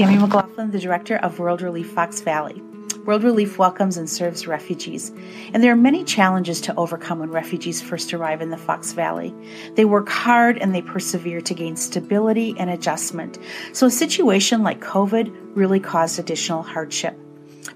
Tammy 0.00 0.16
McLaughlin, 0.16 0.70
the 0.70 0.78
Director 0.78 1.16
of 1.16 1.38
World 1.38 1.60
Relief 1.60 1.90
Fox 1.90 2.22
Valley. 2.22 2.62
World 3.04 3.22
Relief 3.22 3.58
welcomes 3.58 3.98
and 3.98 4.08
serves 4.08 4.46
refugees, 4.46 5.12
and 5.52 5.62
there 5.62 5.72
are 5.72 5.76
many 5.76 6.04
challenges 6.04 6.58
to 6.62 6.74
overcome 6.76 7.18
when 7.18 7.30
refugees 7.30 7.82
first 7.82 8.14
arrive 8.14 8.40
in 8.40 8.48
the 8.48 8.56
Fox 8.56 8.94
Valley. 8.94 9.34
They 9.74 9.84
work 9.84 10.08
hard 10.08 10.56
and 10.56 10.74
they 10.74 10.80
persevere 10.80 11.42
to 11.42 11.52
gain 11.52 11.76
stability 11.76 12.54
and 12.58 12.70
adjustment. 12.70 13.38
So 13.74 13.88
a 13.88 13.90
situation 13.90 14.62
like 14.62 14.80
COVID 14.80 15.30
really 15.54 15.80
caused 15.80 16.18
additional 16.18 16.62
hardship. 16.62 17.14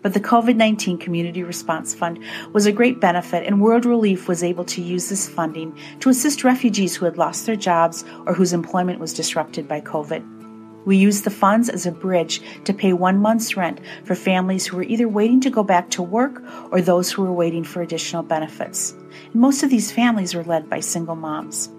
But 0.01 0.15
the 0.15 0.21
COVID 0.21 0.57
19 0.57 0.97
Community 0.97 1.43
Response 1.43 1.95
Fund 1.95 2.21
was 2.55 2.65
a 2.65 2.73
great 2.73 3.03
benefit, 3.03 3.47
and 3.47 3.61
World 3.61 3.85
Relief 3.85 4.29
was 4.29 4.43
able 4.43 4.65
to 4.65 4.81
use 4.81 5.11
this 5.11 5.29
funding 5.29 5.77
to 6.01 6.09
assist 6.09 6.43
refugees 6.43 6.97
who 6.97 7.05
had 7.05 7.19
lost 7.19 7.45
their 7.45 7.55
jobs 7.55 8.03
or 8.25 8.33
whose 8.33 8.55
employment 8.55 8.99
was 8.99 9.13
disrupted 9.13 9.69
by 9.69 9.83
COVID. 9.83 10.44
We 10.85 10.97
used 10.97 11.25
the 11.25 11.31
funds 11.31 11.69
as 11.69 11.87
a 11.87 11.93
bridge 11.93 12.41
to 12.65 12.75
pay 12.75 12.93
one 12.93 13.19
month's 13.19 13.57
rent 13.57 13.81
for 14.05 14.15
families 14.15 14.67
who 14.67 14.77
were 14.77 14.83
either 14.83 15.09
waiting 15.09 15.41
to 15.43 15.51
go 15.51 15.63
back 15.63 15.91
to 15.91 16.03
work 16.03 16.43
or 16.71 16.81
those 16.81 17.11
who 17.11 17.23
were 17.23 17.33
waiting 17.33 17.65
for 17.65 17.83
additional 17.83 18.23
benefits. 18.23 18.93
And 19.33 19.35
most 19.35 19.63
of 19.63 19.71
these 19.71 19.91
families 19.91 20.35
were 20.35 20.45
led 20.45 20.69
by 20.69 20.81
single 20.81 21.17
moms. 21.17 21.71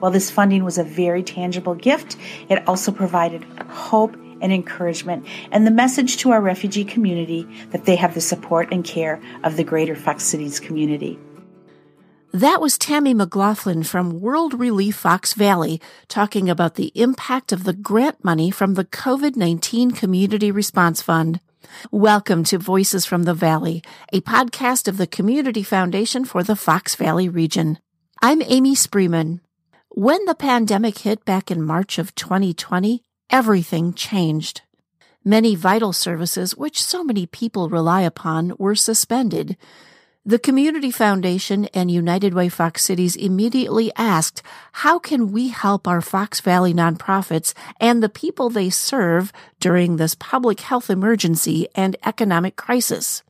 While 0.00 0.12
this 0.12 0.30
funding 0.30 0.64
was 0.64 0.78
a 0.78 0.84
very 0.84 1.22
tangible 1.22 1.74
gift, 1.74 2.16
it 2.48 2.66
also 2.68 2.92
provided 2.92 3.44
hope 3.68 4.16
and 4.40 4.52
encouragement 4.52 5.26
and 5.50 5.66
the 5.66 5.70
message 5.72 6.18
to 6.18 6.30
our 6.30 6.40
refugee 6.40 6.84
community 6.84 7.46
that 7.70 7.84
they 7.84 7.96
have 7.96 8.14
the 8.14 8.20
support 8.20 8.72
and 8.72 8.84
care 8.84 9.20
of 9.42 9.56
the 9.56 9.64
greater 9.64 9.96
Fox 9.96 10.24
Cities 10.24 10.60
community. 10.60 11.18
That 12.32 12.60
was 12.60 12.76
Tammy 12.76 13.14
McLaughlin 13.14 13.84
from 13.84 14.20
World 14.20 14.52
Relief 14.52 14.96
Fox 14.96 15.32
Valley 15.32 15.80
talking 16.08 16.50
about 16.50 16.74
the 16.74 16.92
impact 16.94 17.52
of 17.52 17.64
the 17.64 17.72
grant 17.72 18.22
money 18.22 18.50
from 18.50 18.74
the 18.74 18.84
COVID 18.84 19.34
19 19.34 19.92
Community 19.92 20.50
Response 20.50 21.00
Fund. 21.00 21.40
Welcome 21.90 22.44
to 22.44 22.58
Voices 22.58 23.06
from 23.06 23.22
the 23.22 23.32
Valley, 23.32 23.82
a 24.12 24.20
podcast 24.20 24.88
of 24.88 24.98
the 24.98 25.06
Community 25.06 25.62
Foundation 25.62 26.26
for 26.26 26.42
the 26.42 26.54
Fox 26.54 26.96
Valley 26.96 27.30
region. 27.30 27.78
I'm 28.20 28.42
Amy 28.42 28.74
Spreeman. 28.74 29.40
When 29.88 30.22
the 30.26 30.34
pandemic 30.34 30.98
hit 30.98 31.24
back 31.24 31.50
in 31.50 31.62
March 31.62 31.98
of 31.98 32.14
2020, 32.14 33.02
everything 33.30 33.94
changed. 33.94 34.60
Many 35.24 35.54
vital 35.54 35.94
services, 35.94 36.54
which 36.54 36.82
so 36.82 37.02
many 37.02 37.24
people 37.24 37.70
rely 37.70 38.02
upon, 38.02 38.52
were 38.58 38.74
suspended. 38.74 39.56
The 40.28 40.38
Community 40.38 40.90
Foundation 40.90 41.64
and 41.72 41.90
United 41.90 42.34
Way 42.34 42.50
Fox 42.50 42.84
Cities 42.84 43.16
immediately 43.16 43.90
asked, 43.96 44.42
how 44.72 44.98
can 44.98 45.32
we 45.32 45.48
help 45.48 45.88
our 45.88 46.02
Fox 46.02 46.42
Valley 46.42 46.74
nonprofits 46.74 47.54
and 47.80 48.02
the 48.02 48.10
people 48.10 48.50
they 48.50 48.68
serve 48.68 49.32
during 49.58 49.96
this 49.96 50.14
public 50.14 50.60
health 50.60 50.90
emergency 50.90 51.66
and 51.74 51.96
economic 52.04 52.56
crisis? 52.56 53.22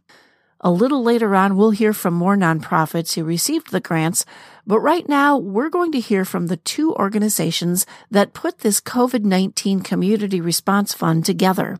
A 0.61 0.73
little 0.73 1.05
later 1.05 1.37
on, 1.37 1.57
we'll 1.57 1.71
hear 1.71 1.93
from 1.93 2.15
more 2.15 2.37
nonprofits 2.37 3.15
who 3.15 3.23
received 3.23 3.71
the 3.71 3.79
grants, 3.79 4.25
but 4.67 4.81
right 4.81 5.09
now, 5.09 5.37
we're 5.37 5.71
going 5.71 5.93
to 5.93 6.01
hear 6.01 6.25
from 6.25 6.49
the 6.49 6.57
two 6.57 6.97
organizations 6.97 7.87
that 8.11 8.33
put 8.33 8.59
this 8.59 8.81
COVID-19 8.81 9.85
Community 9.85 10.41
Response 10.41 10.95
Fund 10.95 11.25
together 11.25 11.79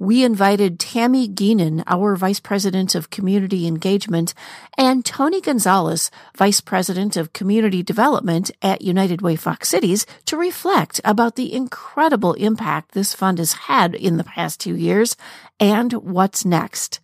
we 0.00 0.24
invited 0.24 0.80
Tammy 0.80 1.28
Geenan, 1.28 1.84
our 1.86 2.16
Vice 2.16 2.40
President 2.40 2.94
of 2.94 3.10
Community 3.10 3.66
Engagement, 3.66 4.32
and 4.78 5.04
Tony 5.04 5.42
Gonzalez, 5.42 6.10
Vice 6.34 6.62
President 6.62 7.18
of 7.18 7.34
Community 7.34 7.82
Development 7.82 8.50
at 8.62 8.80
United 8.80 9.20
Way 9.20 9.36
Fox 9.36 9.68
Cities, 9.68 10.06
to 10.24 10.38
reflect 10.38 11.02
about 11.04 11.36
the 11.36 11.52
incredible 11.52 12.32
impact 12.32 12.92
this 12.92 13.12
fund 13.12 13.36
has 13.36 13.52
had 13.52 13.94
in 13.94 14.16
the 14.16 14.24
past 14.24 14.58
two 14.58 14.74
years 14.74 15.18
and 15.60 15.92
what's 15.92 16.46
next. 16.46 17.00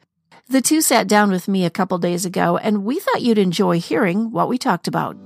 The 0.48 0.62
two 0.62 0.80
sat 0.80 1.06
down 1.06 1.30
with 1.30 1.48
me 1.48 1.66
a 1.66 1.70
couple 1.70 1.98
days 1.98 2.24
ago, 2.24 2.56
and 2.56 2.82
we 2.82 2.98
thought 2.98 3.20
you'd 3.20 3.36
enjoy 3.36 3.78
hearing 3.78 4.30
what 4.30 4.48
we 4.48 4.56
talked 4.56 4.88
about. 4.88 5.18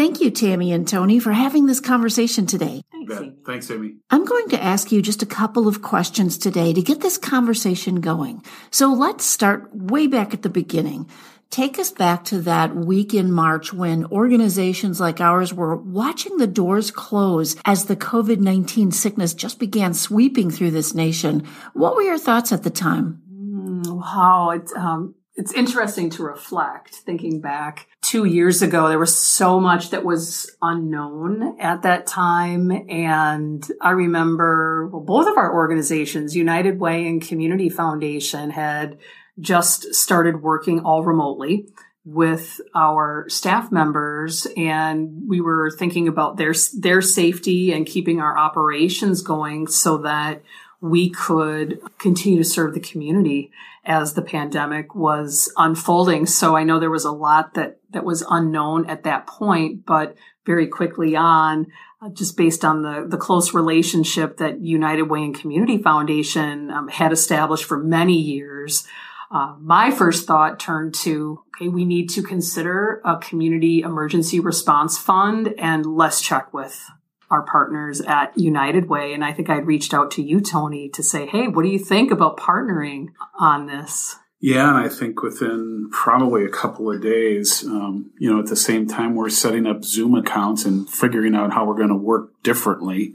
Thank 0.00 0.22
you, 0.22 0.30
Tammy 0.30 0.72
and 0.72 0.88
Tony, 0.88 1.18
for 1.18 1.32
having 1.32 1.66
this 1.66 1.78
conversation 1.78 2.46
today. 2.46 2.80
Thanks, 2.90 3.12
Amy. 3.12 3.34
Thanks, 3.44 3.70
Amy. 3.70 3.96
I'm 4.08 4.24
going 4.24 4.48
to 4.48 4.62
ask 4.62 4.90
you 4.90 5.02
just 5.02 5.22
a 5.22 5.26
couple 5.26 5.68
of 5.68 5.82
questions 5.82 6.38
today 6.38 6.72
to 6.72 6.80
get 6.80 7.02
this 7.02 7.18
conversation 7.18 8.00
going. 8.00 8.42
So 8.70 8.94
let's 8.94 9.26
start 9.26 9.68
way 9.76 10.06
back 10.06 10.32
at 10.32 10.40
the 10.40 10.48
beginning. 10.48 11.06
Take 11.50 11.78
us 11.78 11.90
back 11.90 12.24
to 12.24 12.40
that 12.40 12.74
week 12.74 13.12
in 13.12 13.30
March 13.30 13.74
when 13.74 14.06
organizations 14.06 15.00
like 15.00 15.20
ours 15.20 15.52
were 15.52 15.76
watching 15.76 16.38
the 16.38 16.46
doors 16.46 16.90
close 16.90 17.54
as 17.66 17.84
the 17.84 17.94
COVID-19 17.94 18.94
sickness 18.94 19.34
just 19.34 19.58
began 19.58 19.92
sweeping 19.92 20.50
through 20.50 20.70
this 20.70 20.94
nation. 20.94 21.46
What 21.74 21.94
were 21.94 22.04
your 22.04 22.16
thoughts 22.16 22.52
at 22.52 22.62
the 22.62 22.70
time? 22.70 23.20
Mm, 23.30 24.00
wow. 24.00 24.48
It's, 24.54 24.72
um, 24.74 25.14
it's 25.34 25.52
interesting 25.52 26.08
to 26.08 26.22
reflect 26.22 26.94
thinking 26.94 27.42
back 27.42 27.86
two 28.10 28.24
years 28.24 28.60
ago 28.60 28.88
there 28.88 28.98
was 28.98 29.16
so 29.16 29.60
much 29.60 29.90
that 29.90 30.04
was 30.04 30.50
unknown 30.60 31.56
at 31.60 31.82
that 31.82 32.08
time. 32.08 32.72
And 32.88 33.64
i 33.80 33.90
remember 33.90 34.88
well 34.88 35.02
both 35.02 35.28
of 35.28 35.36
our 35.36 35.54
organizations 35.54 36.34
united 36.34 36.80
way 36.80 37.06
and 37.06 37.22
community 37.22 37.68
foundation 37.68 38.50
had 38.50 38.98
just 39.38 39.94
started 39.94 40.42
working 40.42 40.80
all 40.80 41.04
remotely 41.04 41.68
with 42.04 42.60
our 42.74 43.26
staff 43.28 43.70
members. 43.70 44.46
And 44.56 45.28
we 45.28 45.40
were 45.40 45.70
thinking 45.70 46.08
about 46.08 46.36
their 46.36 46.54
their 46.76 47.02
safety 47.02 47.72
and 47.72 47.86
keeping 47.86 48.20
our 48.20 48.36
operations 48.36 49.22
going 49.22 49.68
so 49.68 49.98
that 49.98 50.42
we 50.80 51.10
could 51.10 51.80
continue 51.98 52.38
to 52.38 52.48
serve 52.48 52.74
the 52.74 52.80
community 52.80 53.50
as 53.84 54.14
the 54.14 54.22
pandemic 54.22 54.94
was 54.94 55.52
unfolding. 55.56 56.26
So 56.26 56.56
I 56.56 56.64
know 56.64 56.78
there 56.78 56.90
was 56.90 57.04
a 57.04 57.12
lot 57.12 57.54
that, 57.54 57.78
that 57.90 58.04
was 58.04 58.24
unknown 58.28 58.88
at 58.88 59.04
that 59.04 59.26
point, 59.26 59.84
but 59.84 60.16
very 60.46 60.66
quickly 60.66 61.16
on, 61.16 61.66
uh, 62.02 62.08
just 62.10 62.36
based 62.36 62.64
on 62.64 62.82
the, 62.82 63.06
the 63.06 63.18
close 63.18 63.52
relationship 63.52 64.38
that 64.38 64.60
United 64.60 65.04
Way 65.04 65.24
and 65.24 65.38
Community 65.38 65.78
Foundation 65.78 66.70
um, 66.70 66.88
had 66.88 67.12
established 67.12 67.64
for 67.64 67.78
many 67.78 68.18
years, 68.18 68.86
uh, 69.30 69.54
my 69.60 69.90
first 69.90 70.26
thought 70.26 70.58
turned 70.58 70.94
to, 70.94 71.42
okay, 71.54 71.68
we 71.68 71.84
need 71.84 72.08
to 72.10 72.22
consider 72.22 73.00
a 73.04 73.18
community 73.18 73.80
emergency 73.80 74.40
response 74.40 74.98
fund 74.98 75.54
and 75.58 75.86
let's 75.86 76.20
check 76.20 76.52
with 76.52 76.90
our 77.30 77.42
partners 77.42 78.00
at 78.00 78.36
United 78.36 78.88
Way. 78.88 79.12
And 79.14 79.24
I 79.24 79.32
think 79.32 79.48
I'd 79.48 79.66
reached 79.66 79.94
out 79.94 80.10
to 80.12 80.22
you, 80.22 80.40
Tony, 80.40 80.88
to 80.90 81.02
say, 81.02 81.26
hey, 81.26 81.46
what 81.46 81.62
do 81.62 81.68
you 81.68 81.78
think 81.78 82.10
about 82.10 82.38
partnering 82.38 83.08
on 83.38 83.66
this? 83.66 84.16
Yeah, 84.42 84.70
and 84.70 84.78
I 84.78 84.88
think 84.88 85.22
within 85.22 85.90
probably 85.92 86.44
a 86.44 86.50
couple 86.50 86.90
of 86.90 87.02
days, 87.02 87.62
um, 87.64 88.10
you 88.18 88.32
know, 88.32 88.40
at 88.40 88.46
the 88.46 88.56
same 88.56 88.88
time 88.88 89.14
we're 89.14 89.28
setting 89.28 89.66
up 89.66 89.84
Zoom 89.84 90.14
accounts 90.14 90.64
and 90.64 90.88
figuring 90.88 91.34
out 91.34 91.52
how 91.52 91.66
we're 91.66 91.76
going 91.76 91.88
to 91.90 91.94
work 91.94 92.42
differently. 92.42 93.12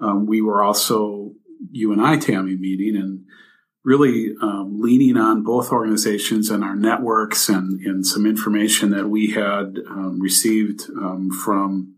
Um, 0.00 0.26
we 0.26 0.42
were 0.42 0.62
also 0.62 1.32
you 1.70 1.92
and 1.92 2.02
I, 2.02 2.18
Tammy, 2.18 2.56
meeting 2.56 2.96
and 2.96 3.24
really 3.84 4.34
um, 4.42 4.80
leaning 4.80 5.16
on 5.16 5.44
both 5.44 5.70
organizations 5.70 6.50
and 6.50 6.64
our 6.64 6.74
networks 6.74 7.48
and, 7.48 7.80
and 7.80 8.04
some 8.04 8.26
information 8.26 8.90
that 8.90 9.08
we 9.08 9.30
had 9.30 9.78
um, 9.88 10.20
received 10.20 10.90
um, 10.90 11.30
from 11.30 11.94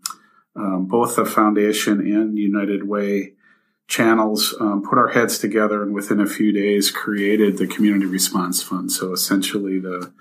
um, 0.58 0.86
both 0.86 1.16
the 1.16 1.24
foundation 1.24 2.00
and 2.00 2.36
United 2.36 2.88
Way 2.88 3.34
channels 3.86 4.54
um, 4.60 4.82
put 4.82 4.98
our 4.98 5.08
heads 5.08 5.38
together 5.38 5.82
and 5.82 5.94
within 5.94 6.20
a 6.20 6.26
few 6.26 6.52
days 6.52 6.90
created 6.90 7.56
the 7.56 7.66
community 7.66 8.06
response 8.06 8.62
fund. 8.62 8.92
So 8.92 9.12
essentially, 9.12 9.78
the 9.78 10.12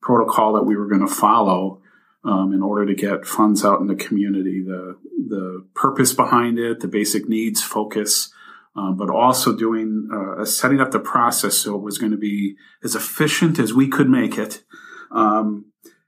protocol 0.00 0.54
that 0.54 0.64
we 0.64 0.76
were 0.76 0.88
going 0.88 1.06
to 1.06 1.14
follow 1.14 1.80
um, 2.24 2.52
in 2.52 2.62
order 2.62 2.86
to 2.86 2.94
get 2.94 3.24
funds 3.24 3.64
out 3.64 3.80
in 3.80 3.86
the 3.86 3.94
community, 3.94 4.62
the 4.62 4.98
the 5.28 5.64
purpose 5.74 6.12
behind 6.12 6.58
it, 6.58 6.80
the 6.80 6.88
basic 6.88 7.28
needs 7.28 7.62
focus. 7.62 8.32
Um, 8.74 8.96
but 8.96 9.10
also 9.10 9.54
doing 9.54 10.08
uh, 10.10 10.46
setting 10.46 10.80
up 10.80 10.92
the 10.92 10.98
process 10.98 11.58
so 11.58 11.74
it 11.74 11.82
was 11.82 11.98
going 11.98 12.10
to 12.10 12.16
be 12.16 12.56
as 12.82 12.94
efficient 12.94 13.58
as 13.58 13.74
we 13.74 13.86
could 13.86 14.08
make 14.08 14.38
it, 14.38 14.64
um, 15.10 15.66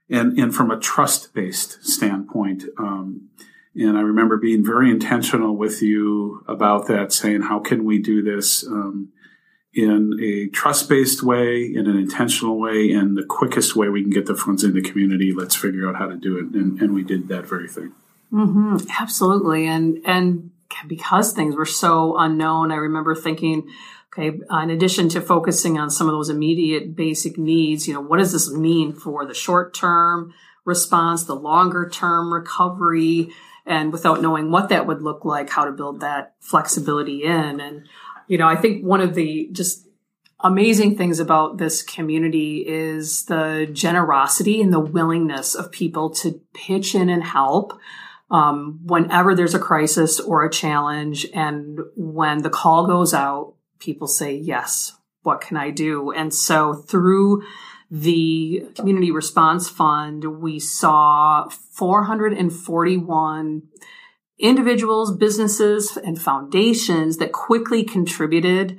and 0.09 0.35
and 0.39 0.55
from 0.55 0.71
a 0.71 0.79
trust 0.79 1.31
based 1.35 1.85
standpoint. 1.85 2.63
Um, 2.79 3.29
and 3.75 3.97
I 3.97 4.01
remember 4.01 4.37
being 4.37 4.63
very 4.63 4.89
intentional 4.89 5.55
with 5.55 5.81
you 5.81 6.43
about 6.47 6.87
that, 6.87 7.11
saying, 7.11 7.41
how 7.41 7.59
can 7.59 7.83
we 7.83 7.99
do 7.99 8.21
this 8.21 8.65
um, 8.65 9.09
in 9.73 10.17
a 10.21 10.47
trust 10.47 10.87
based 10.87 11.21
way, 11.23 11.63
in 11.63 11.87
an 11.87 11.97
intentional 11.97 12.57
way, 12.57 12.91
and 12.91 13.17
the 13.17 13.25
quickest 13.25 13.75
way 13.75 13.89
we 13.89 14.01
can 14.01 14.11
get 14.11 14.27
the 14.27 14.35
funds 14.35 14.63
in 14.63 14.73
the 14.73 14.81
community? 14.81 15.33
Let's 15.35 15.55
figure 15.55 15.89
out 15.89 15.97
how 15.97 16.07
to 16.07 16.15
do 16.15 16.37
it. 16.37 16.45
And, 16.53 16.79
and 16.79 16.93
we 16.93 17.03
did 17.03 17.27
that 17.27 17.47
very 17.47 17.67
thing. 17.67 17.91
Mm-hmm. 18.31 18.77
Absolutely. 18.99 19.67
And, 19.67 19.99
and 20.05 20.51
because 20.87 21.33
things 21.33 21.55
were 21.55 21.65
so 21.65 22.17
unknown, 22.17 22.71
I 22.71 22.75
remember 22.75 23.13
thinking, 23.13 23.69
okay, 24.13 24.39
in 24.63 24.69
addition 24.69 25.09
to 25.09 25.21
focusing 25.21 25.77
on 25.77 25.89
some 25.89 26.07
of 26.07 26.13
those 26.13 26.29
immediate 26.29 26.95
basic 26.95 27.37
needs, 27.37 27.87
you 27.87 27.93
know, 27.93 28.01
what 28.01 28.19
does 28.19 28.31
this 28.31 28.49
mean 28.51 28.93
for 28.93 29.25
the 29.25 29.33
short 29.33 29.73
term? 29.73 30.33
response, 30.65 31.23
the 31.23 31.35
longer 31.35 31.87
term 31.87 32.33
recovery, 32.33 33.29
and 33.65 33.91
without 33.91 34.21
knowing 34.21 34.51
what 34.51 34.69
that 34.69 34.87
would 34.87 35.01
look 35.01 35.25
like, 35.25 35.49
how 35.49 35.65
to 35.65 35.71
build 35.71 36.01
that 36.01 36.35
flexibility 36.39 37.23
in. 37.23 37.59
And, 37.59 37.87
you 38.27 38.37
know, 38.37 38.47
I 38.47 38.55
think 38.55 38.83
one 38.83 39.01
of 39.01 39.15
the 39.15 39.49
just 39.51 39.87
amazing 40.41 40.97
things 40.97 41.19
about 41.19 41.57
this 41.57 41.81
community 41.81 42.63
is 42.67 43.25
the 43.25 43.67
generosity 43.71 44.61
and 44.61 44.71
the 44.71 44.79
willingness 44.79 45.55
of 45.55 45.71
people 45.71 46.11
to 46.11 46.41
pitch 46.53 46.93
in 46.93 47.09
and 47.09 47.23
help 47.23 47.79
um, 48.29 48.79
whenever 48.83 49.33
there's 49.33 49.55
a 49.55 49.59
crisis 49.59 50.19
or 50.19 50.43
a 50.43 50.51
challenge. 50.51 51.25
And 51.33 51.79
when 51.95 52.43
the 52.43 52.49
call 52.49 52.85
goes 52.85 53.13
out, 53.13 53.55
people 53.79 54.07
say, 54.07 54.35
yes, 54.35 54.93
what 55.23 55.41
can 55.41 55.57
I 55.57 55.71
do? 55.71 56.11
And 56.11 56.33
so 56.33 56.73
through 56.73 57.43
the 57.89 58.67
Community 58.75 59.11
Response 59.11 59.69
Fund, 59.69 60.41
we 60.41 60.59
saw 60.59 61.47
441 61.75 63.63
individuals, 64.37 65.15
businesses, 65.15 65.97
and 65.97 66.21
foundations 66.21 67.17
that 67.17 67.31
quickly 67.31 67.83
contributed 67.83 68.77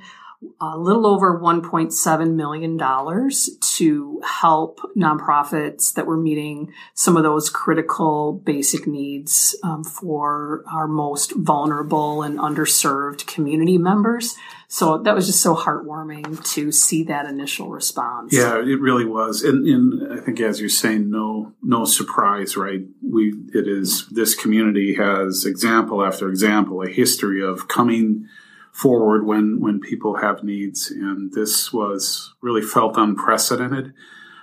a 0.61 0.77
little 0.77 1.07
over 1.07 1.39
$1.7 1.39 2.33
million 2.35 2.77
to 3.59 4.21
help 4.23 4.79
nonprofits 4.95 5.93
that 5.93 6.05
were 6.05 6.17
meeting 6.17 6.71
some 6.93 7.17
of 7.17 7.23
those 7.23 7.49
critical 7.49 8.33
basic 8.33 8.85
needs 8.85 9.57
um, 9.63 9.83
for 9.83 10.63
our 10.71 10.87
most 10.87 11.33
vulnerable 11.35 12.21
and 12.21 12.37
underserved 12.37 13.25
community 13.25 13.79
members. 13.79 14.35
So 14.67 14.99
that 14.99 15.15
was 15.15 15.25
just 15.25 15.41
so 15.41 15.55
heartwarming 15.55 16.45
to 16.53 16.71
see 16.71 17.03
that 17.03 17.25
initial 17.25 17.69
response. 17.69 18.33
Yeah, 18.33 18.57
it 18.59 18.79
really 18.79 19.05
was. 19.05 19.41
And, 19.41 19.65
and 19.65 20.19
I 20.19 20.21
think 20.21 20.39
as 20.39 20.59
you're 20.59 20.69
saying, 20.69 21.09
no, 21.09 21.53
no 21.63 21.85
surprise, 21.85 22.55
right? 22.55 22.81
We, 23.01 23.33
it 23.53 23.67
is, 23.67 24.07
this 24.09 24.35
community 24.35 24.95
has 24.95 25.45
example 25.45 26.05
after 26.05 26.29
example, 26.29 26.83
a 26.83 26.89
history 26.89 27.41
of 27.43 27.67
coming 27.67 28.27
forward 28.77 29.25
when 29.25 29.59
when 29.59 29.79
people 29.79 30.17
have 30.17 30.43
needs, 30.43 30.91
and 30.91 31.33
this 31.33 31.73
was 31.73 32.33
really 32.41 32.61
felt 32.61 32.95
unprecedented. 32.95 33.93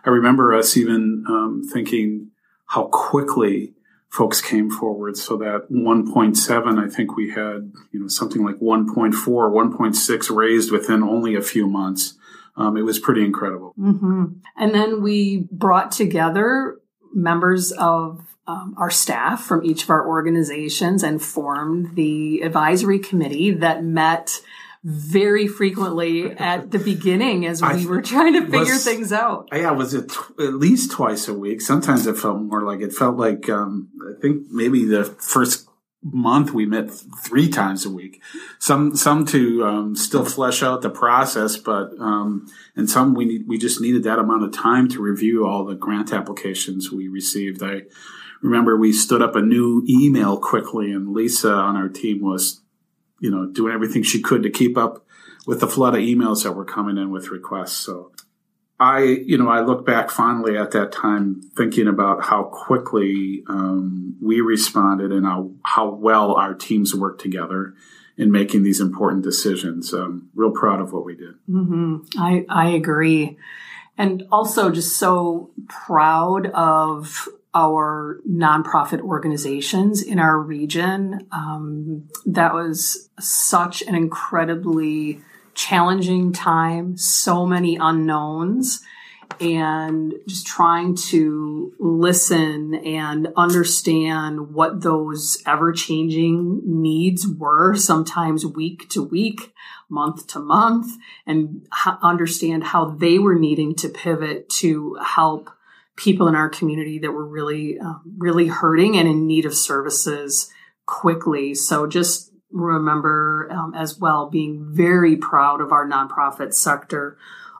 I 0.04 0.10
remember 0.10 0.54
us 0.54 0.76
even 0.76 1.24
um, 1.28 1.62
thinking 1.72 2.30
how 2.66 2.86
quickly 2.86 3.74
folks 4.10 4.40
came 4.40 4.70
forward. 4.70 5.16
So 5.16 5.36
that 5.38 5.70
1.7, 5.70 6.84
I 6.84 6.88
think 6.88 7.16
we 7.16 7.30
had 7.30 7.72
you 7.92 8.00
know 8.00 8.08
something 8.08 8.44
like 8.44 8.56
1.4, 8.56 9.12
1.6 9.14 10.36
raised 10.36 10.72
within 10.72 11.02
only 11.04 11.36
a 11.36 11.42
few 11.42 11.68
months. 11.68 12.14
Um, 12.56 12.76
it 12.76 12.82
was 12.82 12.98
pretty 12.98 13.24
incredible. 13.24 13.74
Mm-hmm. 13.78 14.24
And 14.56 14.74
then 14.74 15.02
we 15.02 15.48
brought 15.50 15.90
together 15.90 16.78
members 17.12 17.72
of 17.72 18.33
um, 18.46 18.74
our 18.76 18.90
staff 18.90 19.42
from 19.42 19.64
each 19.64 19.84
of 19.84 19.90
our 19.90 20.06
organizations 20.06 21.02
and 21.02 21.22
formed 21.22 21.96
the 21.96 22.40
advisory 22.40 22.98
committee 22.98 23.50
that 23.50 23.82
met 23.82 24.40
very 24.82 25.46
frequently 25.46 26.30
at 26.38 26.70
the 26.70 26.78
beginning 26.78 27.46
as 27.46 27.62
we 27.62 27.86
were 27.86 28.02
trying 28.02 28.34
to 28.34 28.42
figure 28.42 28.74
was, 28.74 28.84
things 28.84 29.12
out. 29.12 29.48
Yeah, 29.52 29.70
was 29.70 29.94
it 29.94 30.10
t- 30.10 30.44
at 30.44 30.54
least 30.54 30.90
twice 30.90 31.26
a 31.26 31.34
week? 31.34 31.60
Sometimes 31.62 32.06
it 32.06 32.18
felt 32.18 32.40
more 32.40 32.62
like 32.62 32.80
it 32.80 32.92
felt 32.92 33.16
like 33.16 33.48
um, 33.48 33.88
I 34.14 34.20
think 34.20 34.46
maybe 34.50 34.84
the 34.84 35.04
first 35.04 35.68
month 36.02 36.52
we 36.52 36.66
met 36.66 36.90
three 37.24 37.48
times 37.48 37.86
a 37.86 37.90
week. 37.90 38.22
Some 38.58 38.94
some 38.94 39.24
to 39.26 39.64
um, 39.64 39.96
still 39.96 40.24
flesh 40.24 40.62
out 40.62 40.82
the 40.82 40.90
process, 40.90 41.56
but 41.56 41.98
um, 41.98 42.46
and 42.76 42.90
some 42.90 43.14
we 43.14 43.24
need 43.24 43.48
we 43.48 43.56
just 43.56 43.80
needed 43.80 44.02
that 44.04 44.18
amount 44.18 44.44
of 44.44 44.52
time 44.52 44.88
to 44.90 45.00
review 45.00 45.46
all 45.46 45.64
the 45.64 45.74
grant 45.74 46.12
applications 46.12 46.92
we 46.92 47.08
received. 47.08 47.62
I 47.62 47.82
remember 48.44 48.76
we 48.76 48.92
stood 48.92 49.22
up 49.22 49.34
a 49.34 49.40
new 49.40 49.82
email 49.88 50.36
quickly, 50.36 50.92
and 50.92 51.14
Lisa 51.14 51.50
on 51.50 51.76
our 51.76 51.88
team 51.88 52.22
was, 52.22 52.60
you 53.18 53.30
know, 53.30 53.46
doing 53.46 53.72
everything 53.72 54.02
she 54.02 54.20
could 54.20 54.42
to 54.42 54.50
keep 54.50 54.76
up 54.76 55.06
with 55.46 55.60
the 55.60 55.66
flood 55.66 55.94
of 55.94 56.00
emails 56.00 56.44
that 56.44 56.52
were 56.52 56.64
coming 56.64 56.98
in 56.98 57.10
with 57.10 57.30
requests. 57.30 57.78
So 57.78 58.12
I, 58.78 59.00
you 59.02 59.38
know, 59.38 59.48
I 59.48 59.60
look 59.60 59.86
back 59.86 60.10
fondly 60.10 60.58
at 60.58 60.72
that 60.72 60.92
time, 60.92 61.40
thinking 61.56 61.88
about 61.88 62.22
how 62.22 62.44
quickly 62.44 63.44
um, 63.48 64.16
we 64.22 64.42
responded 64.42 65.10
and 65.10 65.24
how 65.24 65.50
how 65.62 65.88
well 65.88 66.34
our 66.34 66.52
teams 66.52 66.94
worked 66.94 67.22
together 67.22 67.74
in 68.18 68.30
making 68.30 68.62
these 68.62 68.80
important 68.80 69.24
decisions. 69.24 69.94
Real 70.34 70.50
proud 70.50 70.80
of 70.80 70.92
what 70.92 71.06
we 71.06 71.16
did. 71.16 71.34
Mm-hmm. 71.48 71.96
I 72.18 72.44
I 72.50 72.68
agree, 72.68 73.38
and 73.96 74.24
also 74.30 74.70
just 74.70 74.98
so 74.98 75.50
proud 75.66 76.48
of 76.48 77.26
our 77.54 78.20
nonprofit 78.28 79.00
organizations 79.00 80.02
in 80.02 80.18
our 80.18 80.38
region. 80.38 81.26
Um, 81.30 82.08
that 82.26 82.52
was 82.52 83.08
such 83.20 83.82
an 83.82 83.94
incredibly 83.94 85.20
challenging 85.54 86.32
time, 86.32 86.96
so 86.96 87.46
many 87.46 87.76
unknowns, 87.76 88.80
and 89.40 90.14
just 90.26 90.46
trying 90.46 90.96
to 90.96 91.72
listen 91.78 92.74
and 92.74 93.28
understand 93.36 94.52
what 94.52 94.82
those 94.82 95.42
ever 95.46 95.72
changing 95.72 96.60
needs 96.64 97.26
were, 97.26 97.74
sometimes 97.74 98.44
week 98.44 98.88
to 98.90 99.02
week, 99.02 99.52
month 99.88 100.26
to 100.28 100.40
month, 100.40 100.92
and 101.26 101.66
understand 102.02 102.64
how 102.64 102.84
they 102.84 103.18
were 103.18 103.38
needing 103.38 103.74
to 103.76 103.88
pivot 103.88 104.48
to 104.48 104.98
help 105.04 105.50
people 105.96 106.28
in 106.28 106.34
our 106.34 106.48
community 106.48 106.98
that 106.98 107.12
were 107.12 107.26
really, 107.26 107.78
uh, 107.78 107.94
really 108.18 108.48
hurting 108.48 108.96
and 108.96 109.08
in 109.08 109.26
need 109.26 109.44
of 109.44 109.54
services 109.54 110.50
quickly. 110.86 111.54
So 111.54 111.86
just 111.86 112.32
remember 112.50 113.48
um, 113.50 113.74
as 113.74 113.98
well 113.98 114.28
being 114.30 114.64
very 114.70 115.16
proud 115.16 115.60
of 115.60 115.72
our 115.72 115.88
nonprofit 115.88 116.54
sector 116.54 117.18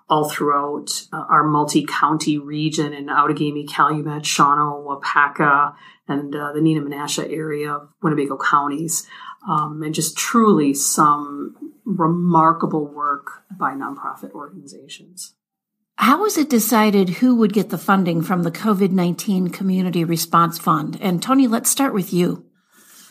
all 0.09 0.29
throughout 0.29 0.91
uh, 1.13 1.25
our 1.29 1.45
multi-county 1.45 2.39
region 2.39 2.93
in 2.93 3.07
Outagamie, 3.07 3.69
Calumet, 3.69 4.23
Shawano, 4.23 4.85
Waupaca, 4.85 5.75
and 6.07 6.35
uh, 6.35 6.53
the 6.53 6.61
Neenah 6.61 6.87
Menasha 6.87 7.31
area 7.33 7.73
of 7.73 7.89
Winnebago 8.03 8.37
counties. 8.37 9.07
Um, 9.49 9.83
and 9.83 9.95
just 9.95 10.17
truly 10.17 10.73
some 10.75 11.55
remarkable 11.85 12.87
work 12.87 13.43
by 13.51 13.73
nonprofit 13.73 14.33
organizations. 14.33 15.35
How 15.97 16.23
was 16.23 16.37
it 16.37 16.51
decided 16.51 17.09
who 17.09 17.37
would 17.37 17.53
get 17.53 17.71
the 17.71 17.79
funding 17.79 18.23
from 18.23 18.43
the 18.43 18.51
COVID 18.51 18.91
19 18.91 19.49
Community 19.49 20.05
Response 20.05 20.59
Fund? 20.59 20.99
And 21.01 21.23
Tony, 21.23 21.47
let's 21.47 21.71
start 21.71 21.95
with 21.95 22.13
you. 22.13 22.45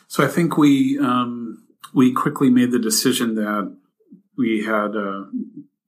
So 0.07 0.23
I 0.23 0.27
think 0.27 0.57
we 0.57 0.99
um, 0.99 1.65
we 1.93 2.13
quickly 2.13 2.49
made 2.49 2.71
the 2.71 2.79
decision 2.79 3.35
that 3.35 3.75
we 4.37 4.63
had 4.65 4.95
uh, 4.95 5.23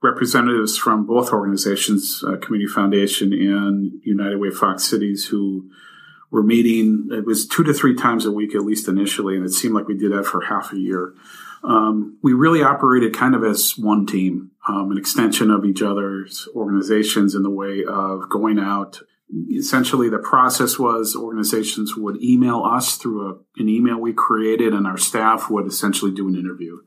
representatives 0.01 0.77
from 0.77 1.05
both 1.05 1.31
organizations, 1.31 2.23
uh, 2.25 2.37
Community 2.37 2.71
Foundation 2.71 3.33
and 3.33 3.91
United 4.03 4.39
Way 4.39 4.51
Fox 4.51 4.83
Cities, 4.83 5.25
who 5.25 5.69
were 6.31 6.43
meeting. 6.43 7.09
It 7.11 7.25
was 7.25 7.47
two 7.47 7.63
to 7.63 7.73
three 7.73 7.95
times 7.95 8.25
a 8.25 8.31
week, 8.31 8.55
at 8.55 8.61
least 8.61 8.87
initially, 8.87 9.35
and 9.35 9.45
it 9.45 9.51
seemed 9.51 9.73
like 9.73 9.87
we 9.87 9.97
did 9.97 10.11
that 10.11 10.25
for 10.25 10.41
half 10.41 10.71
a 10.71 10.79
year. 10.79 11.13
Um, 11.63 12.19
we 12.21 12.33
really 12.33 12.61
operated 12.61 13.15
kind 13.15 13.35
of 13.35 13.43
as 13.43 13.73
one 13.77 14.05
team, 14.05 14.51
um, 14.67 14.91
an 14.91 14.97
extension 14.97 15.51
of 15.51 15.65
each 15.65 15.81
other's 15.81 16.47
organizations 16.55 17.35
in 17.35 17.43
the 17.43 17.49
way 17.49 17.83
of 17.87 18.29
going 18.29 18.59
out. 18.59 18.99
Essentially, 19.51 20.09
the 20.09 20.19
process 20.19 20.77
was 20.79 21.15
organizations 21.15 21.95
would 21.95 22.21
email 22.21 22.63
us 22.63 22.97
through 22.97 23.29
a, 23.29 23.61
an 23.61 23.69
email 23.69 23.99
we 23.99 24.13
created, 24.13 24.73
and 24.73 24.85
our 24.87 24.97
staff 24.97 25.49
would 25.49 25.65
essentially 25.67 26.11
do 26.11 26.27
an 26.27 26.35
interview 26.35 26.79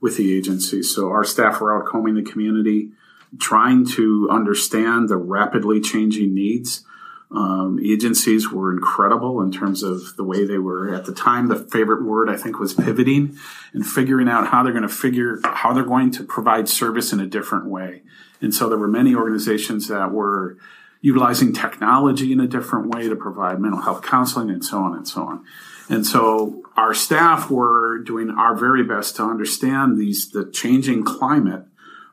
with 0.00 0.16
the 0.16 0.36
agency. 0.36 0.82
So 0.82 1.08
our 1.08 1.24
staff 1.24 1.60
were 1.60 1.76
out 1.76 1.86
combing 1.86 2.14
the 2.14 2.22
community, 2.22 2.90
trying 3.38 3.86
to 3.86 4.28
understand 4.30 5.08
the 5.08 5.16
rapidly 5.16 5.80
changing 5.80 6.34
needs 6.34 6.84
um, 7.30 7.80
agencies 7.84 8.50
were 8.50 8.72
incredible 8.72 9.42
in 9.42 9.50
terms 9.50 9.82
of 9.82 10.16
the 10.16 10.24
way 10.24 10.44
they 10.44 10.58
were 10.58 10.94
at 10.94 11.06
the 11.06 11.12
time. 11.12 11.48
The 11.48 11.56
favorite 11.56 12.04
word 12.04 12.30
I 12.30 12.36
think 12.36 12.58
was 12.58 12.72
pivoting 12.72 13.36
and 13.72 13.84
figuring 13.86 14.28
out 14.28 14.48
how 14.48 14.62
they're 14.62 14.72
going 14.72 14.82
to 14.82 14.88
figure 14.88 15.40
how 15.44 15.72
they're 15.72 15.84
going 15.84 16.12
to 16.12 16.24
provide 16.24 16.68
service 16.68 17.12
in 17.12 17.20
a 17.20 17.26
different 17.26 17.66
way. 17.66 18.02
And 18.40 18.54
so 18.54 18.68
there 18.68 18.78
were 18.78 18.88
many 18.88 19.14
organizations 19.14 19.88
that 19.88 20.12
were 20.12 20.56
utilizing 21.00 21.52
technology 21.52 22.32
in 22.32 22.40
a 22.40 22.46
different 22.46 22.94
way 22.94 23.08
to 23.08 23.16
provide 23.16 23.60
mental 23.60 23.80
health 23.80 24.02
counseling 24.02 24.50
and 24.50 24.64
so 24.64 24.78
on 24.78 24.94
and 24.94 25.06
so 25.06 25.22
on. 25.22 25.44
And 25.88 26.06
so 26.06 26.62
our 26.76 26.94
staff 26.94 27.50
were 27.50 27.98
doing 27.98 28.30
our 28.30 28.54
very 28.54 28.84
best 28.84 29.16
to 29.16 29.24
understand 29.24 29.98
these 29.98 30.30
the 30.30 30.44
changing 30.50 31.04
climate 31.04 31.64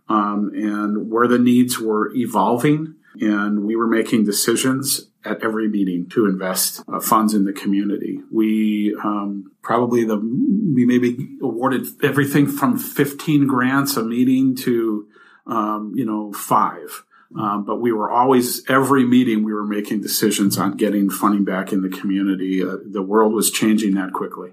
um, 0.10 0.51
and 0.55 1.10
where 1.10 1.27
the 1.27 1.39
needs 1.39 1.79
were 1.79 2.13
evolving 2.15 2.96
and 3.20 3.63
we 3.63 3.75
were 3.75 3.88
making 3.88 4.25
decisions 4.25 5.10
at 5.25 5.43
every 5.43 5.67
meeting 5.70 6.10
to 6.10 6.25
invest 6.25 6.84
uh, 6.91 7.00
funds 7.00 7.34
in 7.34 7.46
the 7.46 7.53
community. 7.53 8.20
We 8.32 8.96
um, 9.03 9.51
probably 9.62 10.03
the 10.03 10.17
we 10.17 10.86
maybe 10.86 11.38
awarded 11.41 11.86
everything 12.03 12.48
from 12.48 12.77
15 12.77 13.48
grants 13.48 13.96
a 13.96 14.03
meeting 14.03 14.55
to 14.58 15.08
um, 15.48 15.93
you 15.96 16.05
know 16.05 16.34
five. 16.34 17.03
Um, 17.36 17.65
but 17.65 17.77
we 17.77 17.91
were 17.91 18.12
always, 18.12 18.62
every 18.70 19.05
meeting, 19.05 19.43
we 19.43 19.53
were 19.53 19.65
making 19.65 20.01
decisions 20.01 20.58
on 20.60 20.77
getting 20.77 21.10
funding 21.10 21.43
back 21.43 21.74
in 21.74 21.82
the 21.82 21.89
community. 21.89 22.62
Uh, 22.62 22.77
the 22.86 23.01
world 23.01 23.34
was 23.34 23.50
changing 23.50 23.96
that 23.96 24.13
quickly. 24.13 24.51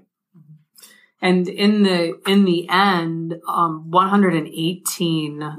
And 1.21 1.47
in 1.47 1.83
the 1.83 2.19
in 2.25 2.45
the 2.45 2.67
end, 2.67 3.39
um, 3.47 3.91
118 3.91 5.57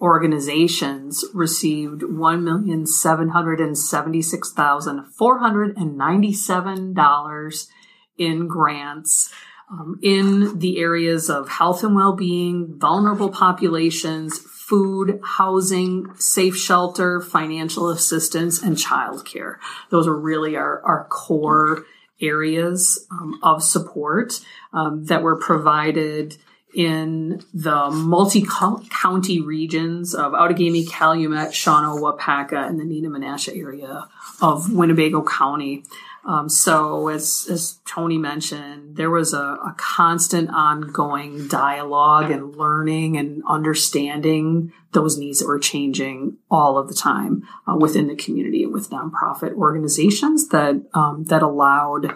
organizations 0.00 1.24
received 1.34 2.02
one 2.02 2.44
million 2.44 2.86
seven 2.86 3.30
hundred 3.30 3.60
and 3.60 3.76
seventy 3.76 4.22
six 4.22 4.52
thousand 4.52 5.04
four 5.18 5.38
hundred 5.38 5.76
and 5.76 5.96
ninety 5.96 6.32
seven 6.32 6.92
dollars 6.94 7.68
in 8.16 8.48
grants. 8.48 9.32
Um, 9.72 10.00
in 10.02 10.58
the 10.58 10.80
areas 10.80 11.30
of 11.30 11.48
health 11.48 11.84
and 11.84 11.94
well-being, 11.94 12.76
vulnerable 12.76 13.28
populations, 13.28 14.36
food, 14.36 15.20
housing, 15.22 16.12
safe 16.16 16.56
shelter, 16.56 17.20
financial 17.20 17.88
assistance, 17.88 18.60
and 18.60 18.76
childcare. 18.76 19.58
Those 19.90 20.08
are 20.08 20.18
really 20.18 20.56
our, 20.56 20.82
our 20.82 21.06
core 21.08 21.84
areas 22.20 23.06
um, 23.12 23.38
of 23.44 23.62
support 23.62 24.40
um, 24.72 25.04
that 25.04 25.22
were 25.22 25.36
provided 25.36 26.36
in 26.74 27.42
the 27.52 27.90
multi-county 27.90 29.40
regions 29.40 30.14
of 30.14 30.32
Outagamie, 30.32 30.88
Calumet, 30.88 31.50
Shawano, 31.50 32.00
Waupaca, 32.00 32.66
and 32.66 32.78
the 32.78 32.84
Neenah-Menasha 32.84 33.56
area 33.56 34.08
of 34.40 34.72
Winnebago 34.72 35.22
County. 35.22 35.84
Um, 36.24 36.48
so 36.50 37.08
as, 37.08 37.46
as 37.50 37.78
Tony 37.86 38.18
mentioned, 38.18 38.96
there 38.96 39.10
was 39.10 39.32
a, 39.32 39.38
a, 39.38 39.74
constant 39.78 40.50
ongoing 40.50 41.48
dialogue 41.48 42.30
and 42.30 42.54
learning 42.54 43.16
and 43.16 43.42
understanding 43.48 44.70
those 44.92 45.16
needs 45.16 45.38
that 45.38 45.46
were 45.46 45.58
changing 45.58 46.36
all 46.50 46.76
of 46.76 46.88
the 46.88 46.94
time 46.94 47.48
uh, 47.66 47.74
within 47.74 48.06
the 48.06 48.16
community 48.16 48.64
and 48.64 48.72
with 48.72 48.90
nonprofit 48.90 49.54
organizations 49.54 50.48
that, 50.48 50.82
um, 50.92 51.24
that 51.24 51.42
allowed 51.42 52.14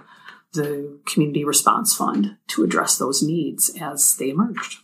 the 0.55 0.99
community 1.05 1.45
response 1.45 1.95
fund 1.95 2.37
to 2.49 2.65
address 2.65 2.97
those 2.97 3.23
needs 3.23 3.71
as 3.81 4.17
they 4.17 4.31
emerged. 4.31 4.79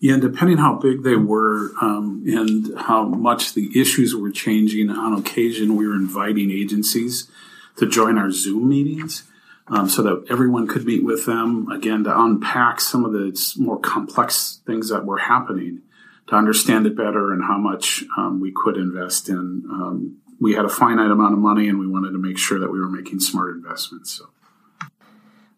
Yeah, 0.00 0.16
depending 0.16 0.56
how 0.56 0.76
big 0.76 1.02
they 1.02 1.16
were 1.16 1.72
um, 1.82 2.24
and 2.26 2.78
how 2.78 3.04
much 3.04 3.52
the 3.52 3.68
issues 3.78 4.14
were 4.14 4.30
changing, 4.30 4.88
on 4.90 5.18
occasion 5.18 5.76
we 5.76 5.86
were 5.86 5.94
inviting 5.94 6.50
agencies 6.50 7.30
to 7.76 7.86
join 7.86 8.16
our 8.16 8.30
Zoom 8.30 8.68
meetings 8.68 9.24
um, 9.68 9.88
so 9.88 10.02
that 10.02 10.24
everyone 10.30 10.66
could 10.66 10.86
meet 10.86 11.04
with 11.04 11.26
them 11.26 11.70
again 11.70 12.04
to 12.04 12.20
unpack 12.20 12.80
some 12.80 13.04
of 13.04 13.12
the 13.12 13.38
more 13.58 13.78
complex 13.78 14.60
things 14.66 14.88
that 14.88 15.04
were 15.04 15.18
happening 15.18 15.82
to 16.28 16.34
understand 16.34 16.86
it 16.86 16.96
better 16.96 17.32
and 17.32 17.42
how 17.44 17.58
much 17.58 18.02
um, 18.16 18.40
we 18.40 18.52
could 18.54 18.76
invest 18.76 19.28
in. 19.28 19.36
Um, 19.70 20.16
we 20.40 20.54
had 20.54 20.64
a 20.64 20.70
finite 20.70 21.10
amount 21.10 21.34
of 21.34 21.38
money 21.38 21.68
and 21.68 21.78
we 21.78 21.86
wanted 21.86 22.12
to 22.12 22.18
make 22.18 22.38
sure 22.38 22.58
that 22.58 22.70
we 22.70 22.80
were 22.80 22.88
making 22.88 23.20
smart 23.20 23.54
investments. 23.54 24.12
So. 24.12 24.30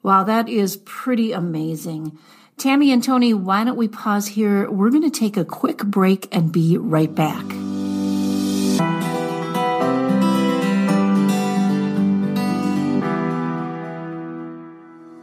Wow, 0.02 0.24
that 0.24 0.48
is 0.48 0.78
pretty 0.78 1.32
amazing. 1.32 2.18
Tammy 2.56 2.92
and 2.92 3.02
Tony, 3.02 3.32
why 3.34 3.64
don't 3.64 3.76
we 3.76 3.88
pause 3.88 4.26
here? 4.28 4.70
We're 4.70 4.90
going 4.90 5.08
to 5.08 5.10
take 5.10 5.36
a 5.36 5.44
quick 5.44 5.78
break 5.78 6.28
and 6.34 6.52
be 6.52 6.76
right 6.76 7.12
back. 7.14 7.44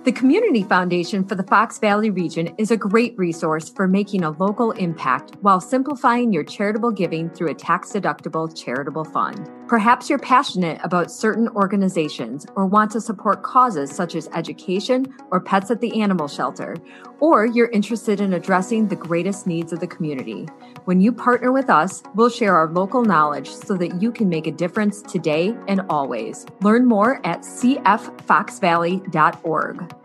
The 0.09 0.15
Community 0.15 0.63
Foundation 0.63 1.23
for 1.23 1.35
the 1.35 1.43
Fox 1.43 1.77
Valley 1.77 2.09
region 2.09 2.55
is 2.57 2.71
a 2.71 2.77
great 2.77 3.15
resource 3.15 3.69
for 3.69 3.87
making 3.87 4.23
a 4.23 4.31
local 4.31 4.71
impact 4.71 5.35
while 5.41 5.61
simplifying 5.61 6.33
your 6.33 6.43
charitable 6.43 6.89
giving 6.89 7.29
through 7.29 7.51
a 7.51 7.53
tax 7.53 7.91
deductible 7.91 8.49
charitable 8.59 9.05
fund. 9.05 9.47
Perhaps 9.67 10.09
you're 10.09 10.17
passionate 10.17 10.81
about 10.83 11.11
certain 11.11 11.47
organizations 11.49 12.47
or 12.55 12.65
want 12.65 12.89
to 12.89 12.99
support 12.99 13.43
causes 13.43 13.91
such 13.91 14.15
as 14.15 14.27
education 14.33 15.05
or 15.29 15.39
pets 15.39 15.69
at 15.69 15.79
the 15.79 16.01
animal 16.01 16.27
shelter, 16.27 16.75
or 17.19 17.45
you're 17.45 17.69
interested 17.69 18.19
in 18.19 18.33
addressing 18.33 18.87
the 18.87 18.95
greatest 18.95 19.45
needs 19.45 19.71
of 19.71 19.79
the 19.79 19.85
community. 19.85 20.47
When 20.85 21.01
you 21.01 21.11
partner 21.11 21.51
with 21.51 21.69
us, 21.69 22.01
we'll 22.15 22.31
share 22.31 22.55
our 22.55 22.71
local 22.71 23.03
knowledge 23.03 23.51
so 23.51 23.77
that 23.77 24.01
you 24.01 24.11
can 24.11 24.27
make 24.27 24.47
a 24.47 24.51
difference 24.51 25.03
today 25.03 25.55
and 25.67 25.81
always. 25.87 26.47
Learn 26.61 26.87
more 26.87 27.23
at 27.23 27.41
cffoxvalley.org. 27.41 29.98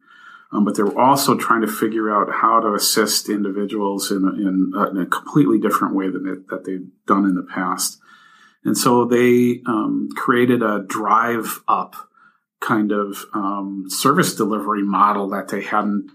Um, 0.54 0.66
but 0.66 0.76
they 0.76 0.84
were 0.84 1.00
also 1.00 1.36
trying 1.36 1.62
to 1.62 1.68
figure 1.68 2.14
out 2.14 2.32
how 2.32 2.60
to 2.60 2.74
assist 2.74 3.30
individuals 3.30 4.12
in, 4.12 4.18
in, 4.18 4.74
uh, 4.76 4.90
in 4.90 4.98
a 4.98 5.06
completely 5.06 5.60
different 5.60 5.96
way 5.96 6.10
than 6.10 6.28
it, 6.28 6.50
that 6.50 6.66
they've 6.66 6.90
done 7.08 7.24
in 7.24 7.36
the 7.36 7.48
past. 7.54 8.00
And 8.66 8.78
so 8.78 9.06
they 9.06 9.62
um, 9.66 10.10
created 10.16 10.62
a 10.62 10.84
drive 10.86 11.64
up 11.70 11.96
kind 12.60 12.92
of 12.92 13.26
um, 13.34 13.86
service 13.88 14.36
delivery 14.36 14.84
model 14.84 15.30
that 15.30 15.48
they 15.48 15.62
hadn't 15.62 16.12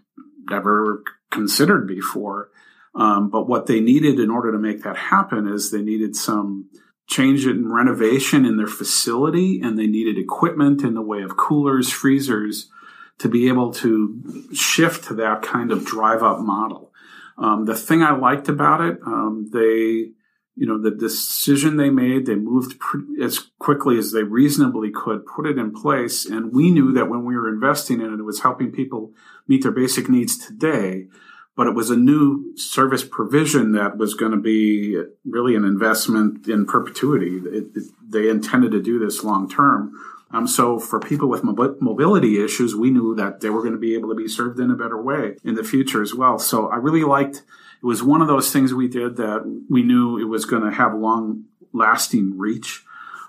ever 0.53 1.03
considered 1.31 1.87
before. 1.87 2.51
Um, 2.95 3.29
but 3.29 3.47
what 3.47 3.67
they 3.67 3.81
needed 3.81 4.19
in 4.19 4.31
order 4.31 4.53
to 4.53 4.59
make 4.59 4.83
that 4.83 4.97
happen 4.97 5.47
is 5.47 5.71
they 5.71 5.83
needed 5.83 6.17
some 6.17 6.71
change 7.07 7.47
in 7.47 7.71
renovation 7.71 8.45
in 8.45 8.57
their 8.57 8.67
facility 8.67 9.61
and 9.61 9.79
they 9.79 9.87
needed 9.87 10.19
equipment 10.19 10.83
in 10.83 10.95
the 10.95 11.03
way 11.03 11.23
of 11.23 11.37
coolers, 11.37 11.91
freezers, 11.91 12.71
to 13.19 13.29
be 13.29 13.49
able 13.49 13.73
to 13.73 14.49
shift 14.53 15.05
to 15.05 15.15
that 15.15 15.43
kind 15.43 15.71
of 15.73 15.85
drive 15.85 16.23
up 16.23 16.41
model. 16.41 16.93
Um, 17.39 17.65
the 17.65 17.75
thing 17.75 18.03
I 18.03 18.17
liked 18.17 18.49
about 18.49 18.81
it, 18.81 18.99
um, 19.07 19.49
they 19.53 20.13
you 20.57 20.67
know, 20.67 20.81
the 20.81 20.91
decision 20.91 21.77
they 21.77 21.91
made, 21.91 22.25
they 22.25 22.35
moved 22.35 22.81
as 23.23 23.51
quickly 23.59 23.99
as 23.99 24.13
they 24.13 24.23
reasonably 24.23 24.91
could, 24.91 25.27
put 25.27 25.47
it 25.47 25.59
in 25.59 25.71
place. 25.71 26.25
And 26.25 26.53
we 26.53 26.71
knew 26.71 26.93
that 26.95 27.11
when 27.11 27.27
we 27.27 27.37
were 27.37 27.49
investing 27.49 28.01
in 28.01 28.13
it, 28.13 28.19
it 28.19 28.25
was 28.25 28.41
helping 28.41 28.73
people 28.73 29.13
meet 29.47 29.63
their 29.63 29.73
basic 29.73 30.09
needs 30.09 30.39
today. 30.39 31.09
But 31.57 31.67
it 31.67 31.75
was 31.75 31.91
a 31.91 31.97
new 31.97 32.57
service 32.57 33.05
provision 33.05 33.73
that 33.73 33.99
was 33.99 34.15
going 34.15 34.33
to 34.33 34.39
be 34.39 35.03
really 35.25 35.55
an 35.55 35.65
investment 35.65 36.49
in 36.49 36.67
perpetuity. 36.67 37.37
It, 37.37 37.65
it, 37.75 37.85
they 38.07 38.29
intended 38.29 38.73
to 38.73 38.83
do 38.83 38.99
this 38.99 39.23
long 39.23 39.49
term. 39.49 39.93
Um, 40.31 40.47
so 40.47 40.79
for 40.79 41.01
people 41.01 41.29
with 41.29 41.45
mobility 41.45 42.43
issues, 42.43 42.75
we 42.75 42.91
knew 42.91 43.15
that 43.15 43.41
they 43.41 43.51
were 43.51 43.61
going 43.61 43.73
to 43.73 43.79
be 43.79 43.95
able 43.95 44.09
to 44.09 44.15
be 44.15 44.29
served 44.29 44.59
in 44.59 44.71
a 44.71 44.75
better 44.75 45.01
way 45.01 45.37
in 45.45 45.55
the 45.55 45.65
future 45.65 46.03
as 46.03 46.15
well. 46.15 46.39
So 46.39 46.69
I 46.69 46.77
really 46.77 47.05
liked 47.05 47.43
it 47.87 47.89
was 47.89 48.03
one 48.03 48.21
of 48.21 48.27
those 48.27 48.53
things 48.53 48.75
we 48.75 48.89
did 48.89 49.17
that 49.17 49.45
we 49.71 49.85
knew 49.85 50.19
it 50.19 50.25
was 50.25 50.45
going 50.45 50.65
to 50.65 50.73
have 50.73 50.93
long 50.93 51.45
lasting 51.73 52.37
reach. 52.37 52.83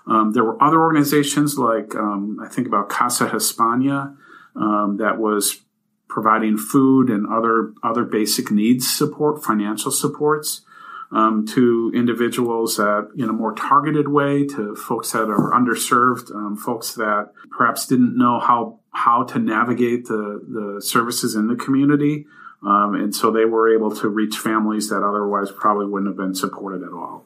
Um, 0.04 0.32
there 0.32 0.42
were 0.42 0.60
other 0.60 0.80
organizations 0.80 1.56
like 1.56 1.94
um, 1.94 2.40
I 2.42 2.48
think 2.48 2.66
about 2.66 2.88
Casa 2.88 3.28
Hispania 3.28 4.16
um, 4.56 4.96
that 4.98 5.18
was 5.18 5.60
providing 6.08 6.56
food 6.56 7.08
and 7.08 7.24
other 7.28 7.72
other 7.84 8.02
basic 8.02 8.50
needs 8.50 8.92
support, 8.92 9.44
financial 9.44 9.92
supports 9.92 10.62
um, 11.12 11.46
to 11.54 11.92
individuals 11.94 12.78
that 12.78 13.10
in 13.16 13.28
a 13.28 13.32
more 13.32 13.54
targeted 13.54 14.08
way 14.08 14.44
to 14.44 14.74
folks 14.74 15.12
that 15.12 15.30
are 15.30 15.52
underserved, 15.52 16.34
um, 16.34 16.56
folks 16.56 16.94
that 16.94 17.30
perhaps 17.56 17.86
didn't 17.86 18.18
know 18.18 18.40
how 18.40 18.80
how 18.90 19.22
to 19.22 19.38
navigate 19.38 20.06
the 20.06 20.42
the 20.48 20.82
services 20.82 21.36
in 21.36 21.46
the 21.46 21.54
community. 21.54 22.26
Um, 22.62 22.94
and 22.94 23.14
so 23.14 23.30
they 23.30 23.44
were 23.44 23.72
able 23.72 23.94
to 23.96 24.08
reach 24.08 24.36
families 24.36 24.88
that 24.88 25.02
otherwise 25.02 25.50
probably 25.52 25.86
wouldn't 25.86 26.08
have 26.08 26.16
been 26.16 26.34
supported 26.34 26.82
at 26.82 26.92
all. 26.92 27.24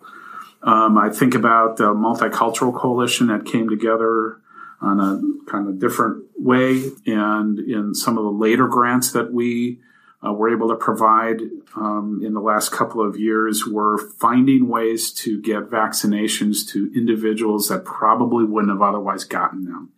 Um, 0.63 0.99
I 0.99 1.09
think 1.09 1.35
about 1.35 1.77
the 1.77 1.93
multicultural 1.95 2.75
coalition 2.75 3.29
that 3.29 3.45
came 3.45 3.69
together 3.69 4.39
on 4.81 5.01
a 5.01 5.51
kind 5.51 5.69
of 5.69 5.79
different 5.79 6.25
way. 6.39 6.91
And 7.07 7.59
in 7.59 7.95
some 7.95 8.19
of 8.19 8.25
the 8.25 8.31
later 8.31 8.69
grants 8.69 9.13
that 9.13 9.33
we 9.33 9.79
uh, 10.25 10.33
were 10.33 10.53
able 10.53 10.69
to 10.69 10.77
provide 10.77 11.41
um, 11.75 12.21
in 12.25 12.35
the 12.35 12.41
last 12.41 12.71
couple 12.71 13.07
of 13.07 13.17
years, 13.17 13.67
we're 13.67 13.99
finding 13.99 14.69
ways 14.69 15.13
to 15.13 15.41
get 15.41 15.71
vaccinations 15.71 16.69
to 16.69 16.93
individuals 16.95 17.69
that 17.69 17.85
probably 17.85 18.45
wouldn't 18.45 18.73
have 18.73 18.83
otherwise 18.83 19.25
gotten 19.25 19.65
them. 19.65 19.91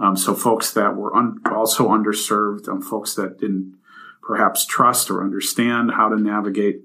Um, 0.00 0.16
so 0.16 0.34
folks 0.34 0.72
that 0.72 0.96
were 0.96 1.14
un- 1.14 1.40
also 1.44 1.88
underserved, 1.88 2.68
um, 2.68 2.80
folks 2.80 3.14
that 3.14 3.38
didn't 3.38 3.76
perhaps 4.28 4.66
trust 4.66 5.10
or 5.10 5.24
understand 5.24 5.90
how 5.90 6.10
to 6.10 6.20
navigate 6.20 6.82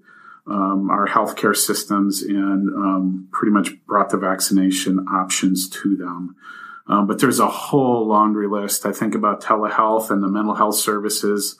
um, 0.48 0.90
our 0.90 1.06
healthcare 1.08 1.56
systems 1.56 2.22
and 2.22 2.70
um, 2.70 3.28
pretty 3.34 3.52
much 3.52 3.70
brought 3.86 4.10
the 4.10 4.18
vaccination 4.18 5.00
options 5.10 5.70
to 5.70 5.98
them. 5.98 6.38
Um, 6.88 7.06
but 7.06 7.20
there's 7.20 7.42
a 7.42 7.48
whole 7.48 8.08
laundry 8.08 8.48
list. 8.48 8.86
I 8.86 8.94
think 8.94 9.14
about 9.14 9.42
telehealth 9.42 10.10
and 10.10 10.24
the 10.24 10.30
mental 10.30 10.56
health 10.56 10.76
services. 10.76 11.60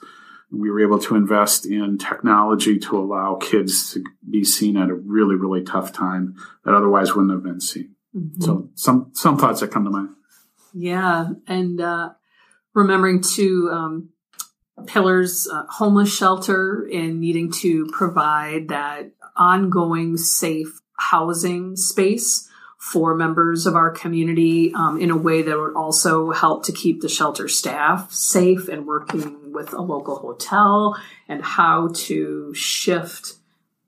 We 0.50 0.70
were 0.70 0.82
able 0.82 0.98
to 1.00 1.16
invest 1.16 1.66
in 1.66 1.98
technology 1.98 2.78
to 2.78 2.98
allow 2.98 3.34
kids 3.34 3.92
to 3.92 4.02
be 4.28 4.42
seen 4.42 4.78
at 4.78 4.88
a 4.88 4.94
really, 4.94 5.34
really 5.34 5.64
tough 5.64 5.92
time 5.92 6.34
that 6.64 6.74
otherwise 6.74 7.14
wouldn't 7.14 7.32
have 7.32 7.42
been 7.42 7.60
seen. 7.60 7.94
Mm-hmm. 8.16 8.42
So 8.42 8.70
some 8.74 9.10
some 9.12 9.36
thoughts 9.36 9.60
that 9.60 9.70
come 9.70 9.84
to 9.84 9.90
mind. 9.90 10.10
Yeah, 10.72 11.30
and 11.46 11.80
uh, 11.80 12.10
remembering 12.74 13.22
to 13.34 13.70
um, 13.72 14.13
pillars 14.86 15.48
uh, 15.50 15.64
homeless 15.68 16.14
shelter 16.14 16.88
and 16.92 17.20
needing 17.20 17.50
to 17.50 17.86
provide 17.92 18.68
that 18.68 19.10
ongoing 19.36 20.16
safe 20.16 20.80
housing 20.98 21.76
space 21.76 22.48
for 22.78 23.14
members 23.14 23.66
of 23.66 23.76
our 23.76 23.90
community 23.90 24.72
um, 24.74 25.00
in 25.00 25.10
a 25.10 25.16
way 25.16 25.42
that 25.42 25.56
would 25.56 25.74
also 25.74 26.32
help 26.32 26.64
to 26.64 26.72
keep 26.72 27.00
the 27.00 27.08
shelter 27.08 27.48
staff 27.48 28.12
safe 28.12 28.68
and 28.68 28.86
working 28.86 29.52
with 29.52 29.72
a 29.72 29.80
local 29.80 30.16
hotel 30.16 31.00
and 31.28 31.42
how 31.42 31.88
to 31.94 32.52
shift 32.52 33.34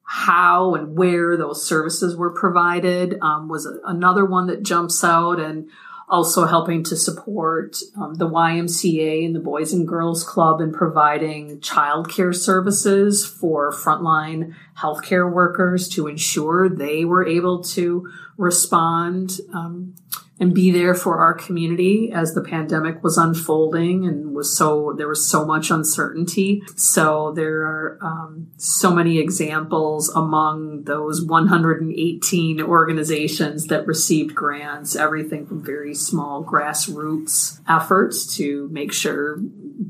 how 0.06 0.74
and 0.76 0.96
where 0.96 1.36
those 1.36 1.66
services 1.66 2.16
were 2.16 2.30
provided 2.30 3.18
um, 3.20 3.48
was 3.48 3.66
another 3.84 4.24
one 4.24 4.46
that 4.46 4.62
jumps 4.62 5.02
out. 5.02 5.40
And 5.40 5.68
also 6.08 6.46
helping 6.46 6.84
to 6.84 6.96
support 6.96 7.78
um, 7.96 8.14
the 8.14 8.28
YMCA 8.28 9.24
and 9.24 9.34
the 9.34 9.40
Boys 9.40 9.72
and 9.72 9.88
Girls 9.88 10.22
Club 10.22 10.60
in 10.60 10.72
providing 10.72 11.58
childcare 11.58 12.34
services 12.34 13.26
for 13.26 13.72
frontline 13.72 14.54
healthcare 14.78 15.30
workers 15.30 15.88
to 15.90 16.06
ensure 16.06 16.68
they 16.68 17.04
were 17.04 17.26
able 17.26 17.62
to 17.64 18.08
respond 18.36 19.40
um, 19.54 19.94
and 20.38 20.54
be 20.54 20.70
there 20.70 20.94
for 20.94 21.18
our 21.18 21.32
community 21.32 22.12
as 22.12 22.34
the 22.34 22.42
pandemic 22.42 23.02
was 23.02 23.16
unfolding 23.16 24.04
and 24.04 24.34
was 24.34 24.56
so 24.56 24.94
there 24.96 25.08
was 25.08 25.28
so 25.28 25.46
much 25.46 25.70
uncertainty. 25.70 26.62
So 26.76 27.32
there 27.34 27.62
are 27.62 27.98
um, 28.02 28.48
so 28.58 28.92
many 28.92 29.18
examples 29.18 30.10
among 30.10 30.84
those 30.84 31.24
118 31.24 32.60
organizations 32.60 33.66
that 33.68 33.86
received 33.86 34.34
grants 34.34 34.94
everything 34.94 35.46
from 35.46 35.64
very 35.64 35.94
small 35.94 36.44
grassroots 36.44 37.60
efforts 37.66 38.36
to 38.36 38.68
make 38.70 38.92
sure 38.92 39.38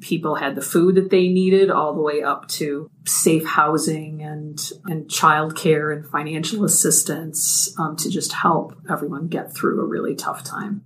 people 0.00 0.36
had 0.36 0.54
the 0.54 0.62
food 0.62 0.94
that 0.94 1.10
they 1.10 1.28
needed 1.28 1.70
all 1.70 1.94
the 1.94 2.00
way 2.00 2.22
up 2.22 2.46
to 2.48 2.88
safe 3.06 3.46
housing 3.46 4.20
and 4.22 4.70
and 4.86 5.08
childcare 5.08 5.94
and 5.94 6.06
financial 6.06 6.64
assistance 6.64 7.72
um, 7.78 7.96
to 7.96 8.10
just 8.10 8.32
help 8.32 8.74
everyone 8.90 9.28
get 9.28 9.54
through 9.54 9.80
a 9.80 9.86
really 9.86 10.14
tough 10.14 10.42
time. 10.42 10.82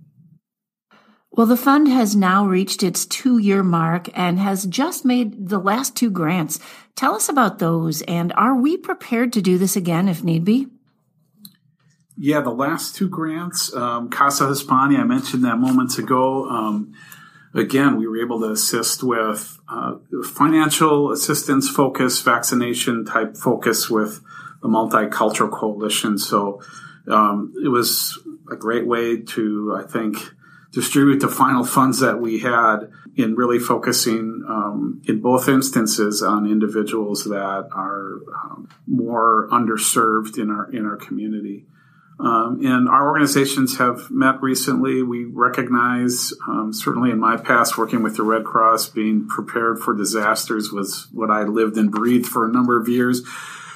Well, 1.33 1.47
the 1.47 1.57
fund 1.57 1.87
has 1.87 2.15
now 2.15 2.45
reached 2.45 2.83
its 2.83 3.05
two 3.05 3.37
year 3.37 3.63
mark 3.63 4.09
and 4.13 4.37
has 4.37 4.65
just 4.65 5.05
made 5.05 5.47
the 5.47 5.59
last 5.59 5.95
two 5.95 6.11
grants. 6.11 6.59
Tell 6.95 7.15
us 7.15 7.29
about 7.29 7.59
those, 7.59 8.01
and 8.03 8.33
are 8.33 8.55
we 8.55 8.77
prepared 8.77 9.31
to 9.33 9.41
do 9.41 9.57
this 9.57 9.75
again 9.75 10.07
if 10.07 10.23
need 10.23 10.43
be? 10.43 10.67
Yeah, 12.17 12.41
the 12.41 12.51
last 12.51 12.95
two 12.95 13.09
grants, 13.09 13.73
um, 13.73 14.09
Casa 14.09 14.47
Hispania, 14.47 14.99
I 14.99 15.03
mentioned 15.05 15.43
that 15.45 15.57
moments 15.57 15.97
ago. 15.97 16.47
Um, 16.47 16.93
again, 17.53 17.97
we 17.97 18.07
were 18.07 18.21
able 18.21 18.39
to 18.41 18.51
assist 18.51 19.03
with 19.03 19.59
uh, 19.67 19.95
financial 20.23 21.11
assistance 21.11 21.69
focus, 21.69 22.21
vaccination 22.21 23.05
type 23.05 23.37
focus 23.37 23.89
with 23.89 24.21
the 24.61 24.67
Multicultural 24.67 25.51
Coalition. 25.51 26.17
So 26.17 26.61
um, 27.07 27.53
it 27.63 27.69
was 27.69 28.19
a 28.51 28.55
great 28.55 28.85
way 28.85 29.21
to, 29.21 29.75
I 29.77 29.83
think, 29.83 30.17
distribute 30.71 31.19
the 31.19 31.27
final 31.27 31.65
funds 31.65 31.99
that 31.99 32.19
we 32.19 32.39
had 32.39 32.91
in 33.15 33.35
really 33.35 33.59
focusing 33.59 34.45
um, 34.47 35.01
in 35.05 35.19
both 35.19 35.49
instances 35.49 36.23
on 36.23 36.49
individuals 36.49 37.25
that 37.25 37.67
are 37.73 38.21
um, 38.43 38.69
more 38.87 39.49
underserved 39.51 40.37
in 40.37 40.49
our 40.49 40.71
in 40.71 40.85
our 40.85 40.95
community. 40.95 41.65
Um, 42.23 42.63
and 42.63 42.87
our 42.87 43.07
organizations 43.07 43.79
have 43.79 44.11
met 44.11 44.41
recently. 44.43 45.01
We 45.01 45.25
recognize, 45.25 46.33
um, 46.47 46.71
certainly 46.71 47.09
in 47.09 47.19
my 47.19 47.35
past, 47.35 47.79
working 47.79 48.03
with 48.03 48.15
the 48.15 48.23
Red 48.23 48.45
Cross, 48.45 48.89
being 48.89 49.27
prepared 49.27 49.79
for 49.79 49.95
disasters 49.95 50.71
was 50.71 51.07
what 51.11 51.31
I 51.31 51.43
lived 51.43 51.77
and 51.77 51.91
breathed 51.91 52.27
for 52.27 52.45
a 52.45 52.51
number 52.51 52.79
of 52.79 52.87
years. 52.87 53.23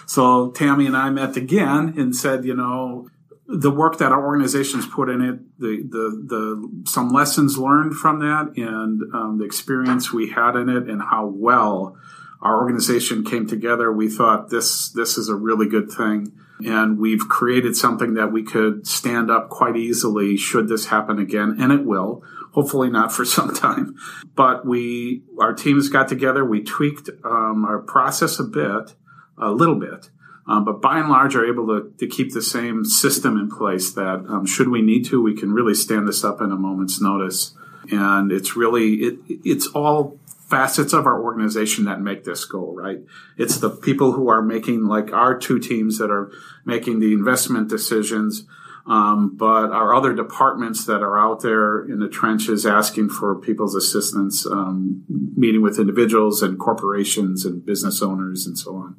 So 0.05 0.51
Tammy 0.51 0.86
and 0.86 0.95
I 0.95 1.10
met 1.10 1.36
again 1.36 1.95
and 1.97 2.15
said, 2.15 2.45
you 2.45 2.53
know, 2.53 3.10
the 3.47 3.71
work 3.71 3.97
that 3.97 4.12
our 4.12 4.23
organizations 4.23 4.86
put 4.86 5.10
in 5.10 5.21
it, 5.21 5.60
the 5.60 5.84
the 5.88 6.25
the 6.27 6.84
some 6.89 7.10
lessons 7.10 7.58
learned 7.58 7.95
from 7.95 8.19
that, 8.19 8.53
and 8.58 9.01
um, 9.13 9.38
the 9.39 9.45
experience 9.45 10.12
we 10.13 10.29
had 10.29 10.55
in 10.55 10.69
it, 10.69 10.88
and 10.89 11.01
how 11.01 11.25
well 11.27 11.97
our 12.41 12.58
organization 12.58 13.23
came 13.23 13.47
together. 13.47 13.91
We 13.91 14.10
thought 14.10 14.49
this 14.49 14.89
this 14.89 15.17
is 15.17 15.29
a 15.29 15.36
really 15.36 15.67
good 15.67 15.91
thing 15.91 16.31
and 16.60 16.98
we've 16.98 17.28
created 17.28 17.76
something 17.76 18.13
that 18.13 18.32
we 18.32 18.44
could 18.44 18.88
stand 18.88 19.30
up 19.30 19.50
quite 19.50 19.76
easily 19.76 20.38
should 20.38 20.68
this 20.68 20.88
happen 20.88 21.20
again, 21.20 21.58
and 21.60 21.72
it 21.72 21.86
will. 21.86 22.24
Hopefully 22.52 22.89
not 22.89 23.12
for 23.12 23.26
some 23.38 23.54
time, 23.54 23.96
but 24.36 24.65
we 24.65 25.24
our 25.39 25.54
teams 25.54 25.89
got 25.89 26.08
together. 26.08 26.46
We 26.46 26.63
tweaked 26.63 27.10
um, 27.24 27.65
our 27.65 27.80
process 27.80 28.39
a 28.39 28.44
bit, 28.44 28.96
a 29.38 29.50
little 29.50 29.76
bit, 29.76 30.10
um, 30.48 30.63
but 30.63 30.82
by 30.82 31.00
and 31.00 31.10
large 31.10 31.36
are 31.36 31.46
able 31.46 31.68
to, 31.68 31.91
to 31.98 32.08
keep 32.08 32.34
the 32.34 32.41
same 32.41 32.86
system 32.86 33.38
in 33.38 33.50
place. 33.50 33.91
That 33.91 34.26
um, 34.30 34.46
should 34.46 34.70
we 34.70 34.82
need 34.82 35.06
to, 35.06 35.22
we 35.22 35.36
can 35.36 35.52
really 35.52 35.74
stand 35.74 36.08
this 36.08 36.24
up 36.24 36.39
in 36.41 36.52
a 36.52 36.56
moment's 36.56 37.02
notice. 37.02 37.54
And 37.91 38.32
it's 38.32 38.56
really 38.56 38.94
it, 38.96 39.20
it's 39.28 39.68
all 39.68 40.18
facets 40.49 40.93
of 40.93 41.08
our 41.08 41.21
organization 41.23 41.86
that 41.86 41.99
make 41.99 42.23
this 42.23 42.45
go, 42.45 42.73
right? 42.73 42.99
It's 43.38 43.58
the 43.58 43.69
people 43.69 44.12
who 44.12 44.29
are 44.29 44.41
making, 44.41 44.86
like 44.86 45.12
our 45.12 45.38
two 45.38 45.60
teams 45.60 45.97
that 45.97 46.12
are 46.12 46.31
making 46.65 46.99
the 46.99 47.13
investment 47.13 47.67
decisions, 47.67 48.45
um, 48.86 49.36
but 49.36 49.71
our 49.71 49.95
other 49.95 50.13
departments 50.13 50.86
that 50.86 51.01
are 51.01 51.17
out 51.17 51.41
there 51.41 51.84
in 51.84 51.99
the 51.99 52.08
trenches 52.08 52.65
asking 52.65 53.10
for 53.10 53.36
people's 53.36 53.75
assistance, 53.75 54.45
um, 54.45 55.03
meeting 55.36 55.63
with 55.63 55.79
individuals 55.79 56.43
and 56.43 56.60
corporations 56.60 57.45
and 57.45 57.65
business 57.65 58.03
owners 58.03 58.45
and 58.45 58.58
so 58.58 58.75
on. 58.75 58.95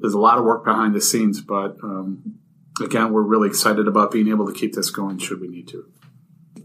There's 0.00 0.14
a 0.14 0.20
lot 0.20 0.38
of 0.38 0.44
work 0.44 0.64
behind 0.64 0.94
the 0.94 1.00
scenes, 1.00 1.40
but 1.40 1.76
um, 1.82 2.38
again, 2.80 3.12
we're 3.12 3.22
really 3.22 3.48
excited 3.48 3.88
about 3.88 4.12
being 4.12 4.28
able 4.28 4.46
to 4.46 4.52
keep 4.52 4.74
this 4.74 4.90
going 4.90 5.18
should 5.18 5.40
we 5.40 5.48
need 5.48 5.66
to. 5.68 5.84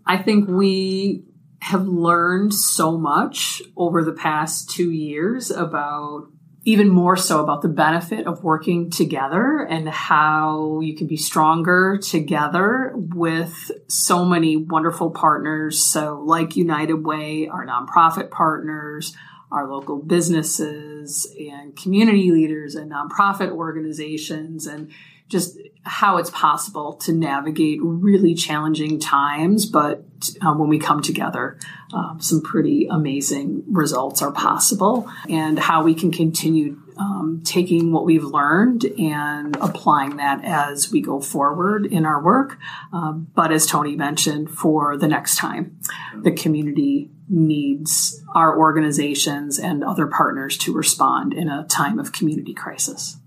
I 0.05 0.17
think 0.17 0.47
we 0.47 1.23
have 1.61 1.87
learned 1.87 2.53
so 2.53 2.97
much 2.97 3.61
over 3.75 4.03
the 4.03 4.13
past 4.13 4.69
two 4.69 4.91
years 4.91 5.51
about 5.51 6.27
even 6.65 6.89
more 6.89 7.15
so 7.15 7.41
about 7.41 7.61
the 7.61 7.69
benefit 7.69 8.27
of 8.27 8.43
working 8.43 8.89
together 8.89 9.65
and 9.69 9.87
how 9.89 10.79
you 10.81 10.95
can 10.95 11.07
be 11.07 11.17
stronger 11.17 11.97
together 11.97 12.91
with 12.95 13.71
so 13.87 14.25
many 14.25 14.57
wonderful 14.57 15.09
partners. 15.09 15.81
So, 15.81 16.21
like 16.25 16.55
United 16.55 17.05
Way, 17.05 17.47
our 17.47 17.65
nonprofit 17.65 18.29
partners, 18.29 19.15
our 19.51 19.67
local 19.67 19.97
businesses, 19.97 21.33
and 21.39 21.75
community 21.75 22.31
leaders 22.31 22.75
and 22.75 22.91
nonprofit 22.91 23.51
organizations, 23.51 24.67
and 24.67 24.91
just 25.29 25.57
how 25.83 26.17
it's 26.17 26.29
possible 26.29 26.93
to 26.93 27.13
navigate 27.13 27.79
really 27.81 28.35
challenging 28.35 28.99
times, 28.99 29.65
but 29.65 30.03
um, 30.41 30.59
when 30.59 30.69
we 30.69 30.77
come 30.77 31.01
together, 31.01 31.57
um, 31.93 32.19
some 32.19 32.41
pretty 32.41 32.87
amazing 32.87 33.63
results 33.67 34.21
are 34.21 34.31
possible, 34.31 35.09
and 35.29 35.57
how 35.57 35.81
we 35.83 35.95
can 35.95 36.11
continue 36.11 36.77
um, 36.97 37.41
taking 37.45 37.93
what 37.93 38.05
we've 38.05 38.25
learned 38.25 38.83
and 38.99 39.55
applying 39.55 40.17
that 40.17 40.43
as 40.43 40.91
we 40.91 41.01
go 41.01 41.21
forward 41.21 41.85
in 41.85 42.05
our 42.05 42.21
work. 42.21 42.57
Um, 42.91 43.27
but 43.33 43.53
as 43.53 43.65
Tony 43.65 43.95
mentioned, 43.95 44.51
for 44.51 44.97
the 44.97 45.07
next 45.07 45.37
time, 45.37 45.79
the 46.21 46.31
community 46.31 47.09
needs 47.29 48.21
our 48.35 48.57
organizations 48.57 49.59
and 49.59 49.83
other 49.83 50.07
partners 50.07 50.57
to 50.57 50.73
respond 50.73 51.33
in 51.33 51.47
a 51.47 51.65
time 51.67 51.99
of 51.99 52.11
community 52.11 52.53
crisis. 52.53 53.18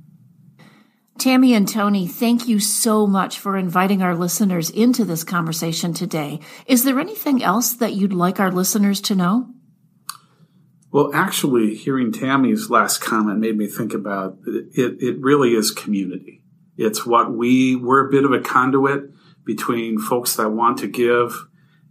Tammy 1.22 1.54
and 1.54 1.68
Tony, 1.68 2.08
thank 2.08 2.48
you 2.48 2.58
so 2.58 3.06
much 3.06 3.38
for 3.38 3.56
inviting 3.56 4.02
our 4.02 4.16
listeners 4.16 4.70
into 4.70 5.04
this 5.04 5.22
conversation 5.22 5.94
today. 5.94 6.40
Is 6.66 6.82
there 6.82 6.98
anything 6.98 7.44
else 7.44 7.74
that 7.74 7.92
you'd 7.92 8.12
like 8.12 8.40
our 8.40 8.50
listeners 8.50 9.00
to 9.02 9.14
know? 9.14 9.46
Well, 10.90 11.12
actually, 11.14 11.76
hearing 11.76 12.10
Tammy's 12.10 12.70
last 12.70 13.02
comment 13.02 13.38
made 13.38 13.56
me 13.56 13.68
think 13.68 13.94
about 13.94 14.38
it. 14.48 14.96
It 15.00 15.20
really 15.20 15.50
is 15.50 15.70
community. 15.70 16.42
It's 16.76 17.06
what 17.06 17.32
we, 17.32 17.76
we're 17.76 18.08
a 18.08 18.10
bit 18.10 18.24
of 18.24 18.32
a 18.32 18.40
conduit 18.40 19.04
between 19.44 20.00
folks 20.00 20.34
that 20.34 20.50
want 20.50 20.78
to 20.78 20.88
give 20.88 21.46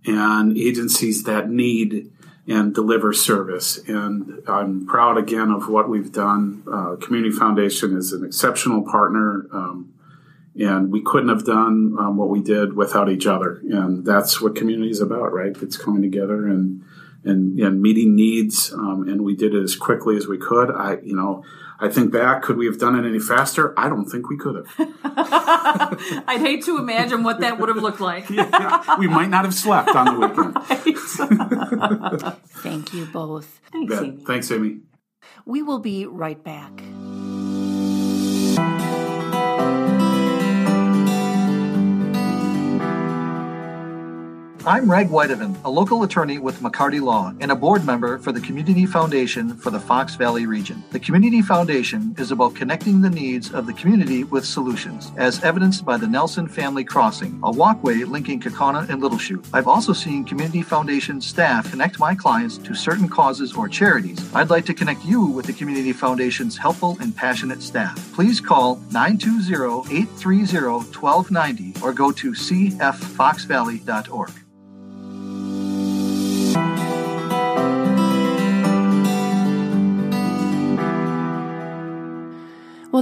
and 0.06 0.58
agencies 0.58 1.24
that 1.24 1.50
need 1.50 2.12
and 2.52 2.76
deliver 2.76 3.14
service. 3.14 3.78
And 3.88 4.44
I'm 4.48 4.86
proud 4.86 5.18
again 5.18 5.52
of 5.52 5.70
what 5.70 5.90
we've 5.90 6.12
done. 6.12 6.64
Uh, 6.72 6.96
Community 6.98 7.34
Foundation 7.34 7.96
is 7.96 8.12
an 8.12 8.26
exceptional 8.26 8.84
partner. 8.84 9.48
Um, 9.54 9.94
and 10.60 10.92
we 10.92 11.02
couldn't 11.02 11.30
have 11.30 11.46
done 11.46 11.96
um, 11.98 12.18
what 12.18 12.28
we 12.30 12.42
did 12.42 12.76
without 12.76 13.10
each 13.10 13.26
other. 13.26 13.62
And 13.70 14.06
that's 14.06 14.42
what 14.42 14.56
community 14.56 14.92
is 14.92 15.00
about, 15.00 15.32
right? 15.32 15.56
It's 15.62 15.78
coming 15.78 16.02
together 16.02 16.48
and 16.48 16.84
and, 17.24 17.60
and 17.60 17.82
meeting 17.82 18.16
needs. 18.16 18.74
Um, 18.74 19.08
and 19.08 19.24
we 19.24 19.36
did 19.36 19.54
it 19.54 19.64
as 19.64 19.76
quickly 19.76 20.18
as 20.18 20.28
we 20.28 20.40
could. 20.40 20.72
I, 20.72 20.98
you 21.04 21.16
know, 21.16 21.44
I 21.82 21.89
think 21.89 22.12
back, 22.12 22.44
could 22.44 22.58
we 22.58 22.67
have 22.67 22.78
done 22.78 22.96
it 22.96 23.08
any 23.08 23.20
faster? 23.20 23.74
I 23.78 23.89
don't 23.89 24.06
think 24.06 24.30
we 24.30 24.38
could 24.38 24.56
have. 24.56 24.67
I'd 26.28 26.39
hate 26.39 26.63
to 26.65 26.78
imagine 26.78 27.24
what 27.24 27.39
that 27.39 27.60
would 27.60 27.70
have 27.70 27.80
looked 27.80 28.00
like. 28.00 28.30
yeah, 28.30 29.00
we 29.00 29.08
might 29.08 29.30
not 29.30 29.46
have 29.46 29.56
slept 29.56 29.89
on 29.96 30.06
the 30.06 30.28
weekend. 32.22 32.38
Thank 32.50 32.94
you 32.94 33.08
both. 33.08 33.60
Thanks, 33.72 33.96
Amy. 33.96 34.24
Thanks, 34.26 34.52
Amy. 34.52 34.82
We 35.46 35.63
will 35.63 35.80
be 35.80 36.06
right 36.06 36.41
back. 36.44 36.84
I'm 44.63 44.91
Reg 44.91 45.10
Whitehaven, 45.10 45.58
a 45.65 45.71
local 45.71 46.04
attorney 46.04 46.38
with 46.38 46.60
McCarty 46.60 47.02
Law 47.02 47.34
and 47.39 47.52
a 47.52 47.56
board 47.56 47.84
member 47.84 48.19
for 48.19 48.32
the 48.32 48.41
Community 48.41 48.86
Foundation 48.86 49.58
for 49.58 49.71
the 49.71 49.80
Fox 49.80 50.13
Valley 50.13 50.45
region. 50.45 50.84
The 50.91 51.00
Community 51.00 51.41
Foundation 51.41 52.13
is 52.19 52.30
about 52.30 52.54
connecting 52.54 53.02
the 53.02 53.10
needs 53.10 53.52
of 53.52 53.65
the 53.65 53.74
community 53.74 54.24
with 54.24 54.45
solutions, 54.45 55.12
as 55.17 55.43
evidenced 55.43 55.84
by 55.84 55.97
the 55.97 56.06
Nelson 56.06 56.47
Family 56.47 56.84
Crossing, 56.84 57.39
a 57.43 57.52
walkway 57.52 58.04
linking 58.04 58.39
Kaukauna 58.39 58.88
and 58.88 59.02
Little 59.02 59.17
Chute. 59.17 59.43
I've 59.52 59.67
also 59.67 59.93
seen 59.93 60.26
Community 60.26 60.62
Foundation 60.62 61.21
staff 61.21 61.71
connect 61.71 61.97
my 61.97 62.13
clients 62.13 62.60
to 62.60 62.76
certain 62.76 63.10
causes 63.10 63.54
or 63.54 63.67
charities. 63.67 64.32
I'd 64.36 64.52
like 64.52 64.65
to 64.65 64.76
connect 64.76 65.04
you 65.04 65.26
with 65.26 65.47
the 65.47 65.54
Community 65.54 65.91
Foundation's 65.91 66.56
helpful 66.56 66.97
and 67.02 67.15
passionate 67.15 67.63
staff. 67.63 68.13
Please 68.13 68.39
call 68.39 68.78
920-830-1290 68.91 71.82
or 71.82 71.93
go 71.93 72.12
to 72.12 72.34
cffoxvalley.org. 72.34 74.32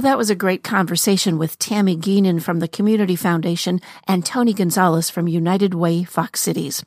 Well, 0.00 0.10
that 0.12 0.16
was 0.16 0.30
a 0.30 0.34
great 0.34 0.64
conversation 0.64 1.36
with 1.36 1.58
Tammy 1.58 1.94
Geenan 1.94 2.40
from 2.40 2.60
the 2.60 2.68
Community 2.68 3.16
Foundation 3.16 3.82
and 4.08 4.24
Tony 4.24 4.54
Gonzalez 4.54 5.10
from 5.10 5.28
United 5.28 5.74
Way 5.74 6.04
Fox 6.04 6.40
Cities. 6.40 6.82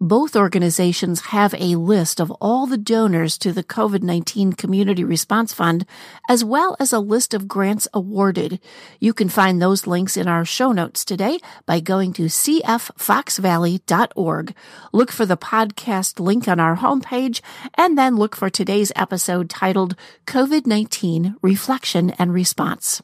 Both 0.00 0.36
organizations 0.36 1.26
have 1.28 1.54
a 1.54 1.76
list 1.76 2.20
of 2.20 2.30
all 2.32 2.66
the 2.66 2.76
donors 2.76 3.38
to 3.38 3.50
the 3.50 3.64
COVID-19 3.64 4.58
Community 4.58 5.04
Response 5.04 5.54
Fund, 5.54 5.86
as 6.28 6.44
well 6.44 6.76
as 6.78 6.92
a 6.92 6.98
list 6.98 7.32
of 7.32 7.48
grants 7.48 7.88
awarded. 7.94 8.60
You 9.00 9.14
can 9.14 9.30
find 9.30 9.60
those 9.60 9.86
links 9.86 10.18
in 10.18 10.28
our 10.28 10.44
show 10.44 10.72
notes 10.72 11.02
today 11.02 11.38
by 11.64 11.80
going 11.80 12.12
to 12.14 12.24
cffoxvalley.org. 12.24 14.54
Look 14.92 15.10
for 15.10 15.24
the 15.24 15.38
podcast 15.38 16.20
link 16.20 16.46
on 16.46 16.60
our 16.60 16.76
homepage 16.76 17.40
and 17.74 17.96
then 17.96 18.16
look 18.16 18.36
for 18.36 18.50
today's 18.50 18.92
episode 18.94 19.48
titled 19.48 19.96
COVID-19 20.26 21.36
Reflection 21.40 22.10
and 22.18 22.34
Response. 22.34 23.00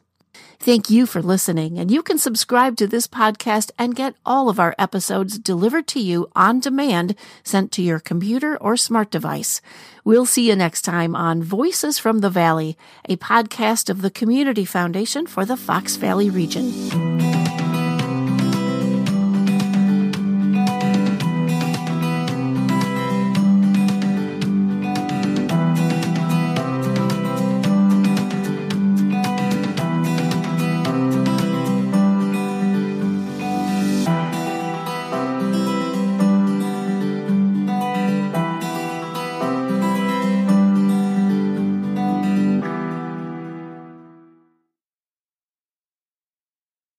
Thank 0.62 0.90
you 0.90 1.06
for 1.06 1.20
listening, 1.20 1.80
and 1.80 1.90
you 1.90 2.04
can 2.04 2.18
subscribe 2.18 2.76
to 2.76 2.86
this 2.86 3.08
podcast 3.08 3.72
and 3.80 3.96
get 3.96 4.14
all 4.24 4.48
of 4.48 4.60
our 4.60 4.76
episodes 4.78 5.36
delivered 5.36 5.88
to 5.88 5.98
you 5.98 6.30
on 6.36 6.60
demand, 6.60 7.16
sent 7.42 7.72
to 7.72 7.82
your 7.82 7.98
computer 7.98 8.56
or 8.58 8.76
smart 8.76 9.10
device. 9.10 9.60
We'll 10.04 10.24
see 10.24 10.48
you 10.48 10.54
next 10.54 10.82
time 10.82 11.16
on 11.16 11.42
Voices 11.42 11.98
from 11.98 12.20
the 12.20 12.30
Valley, 12.30 12.78
a 13.08 13.16
podcast 13.16 13.90
of 13.90 14.02
the 14.02 14.10
Community 14.10 14.64
Foundation 14.64 15.26
for 15.26 15.44
the 15.44 15.56
Fox 15.56 15.96
Valley 15.96 16.30
region. 16.30 17.41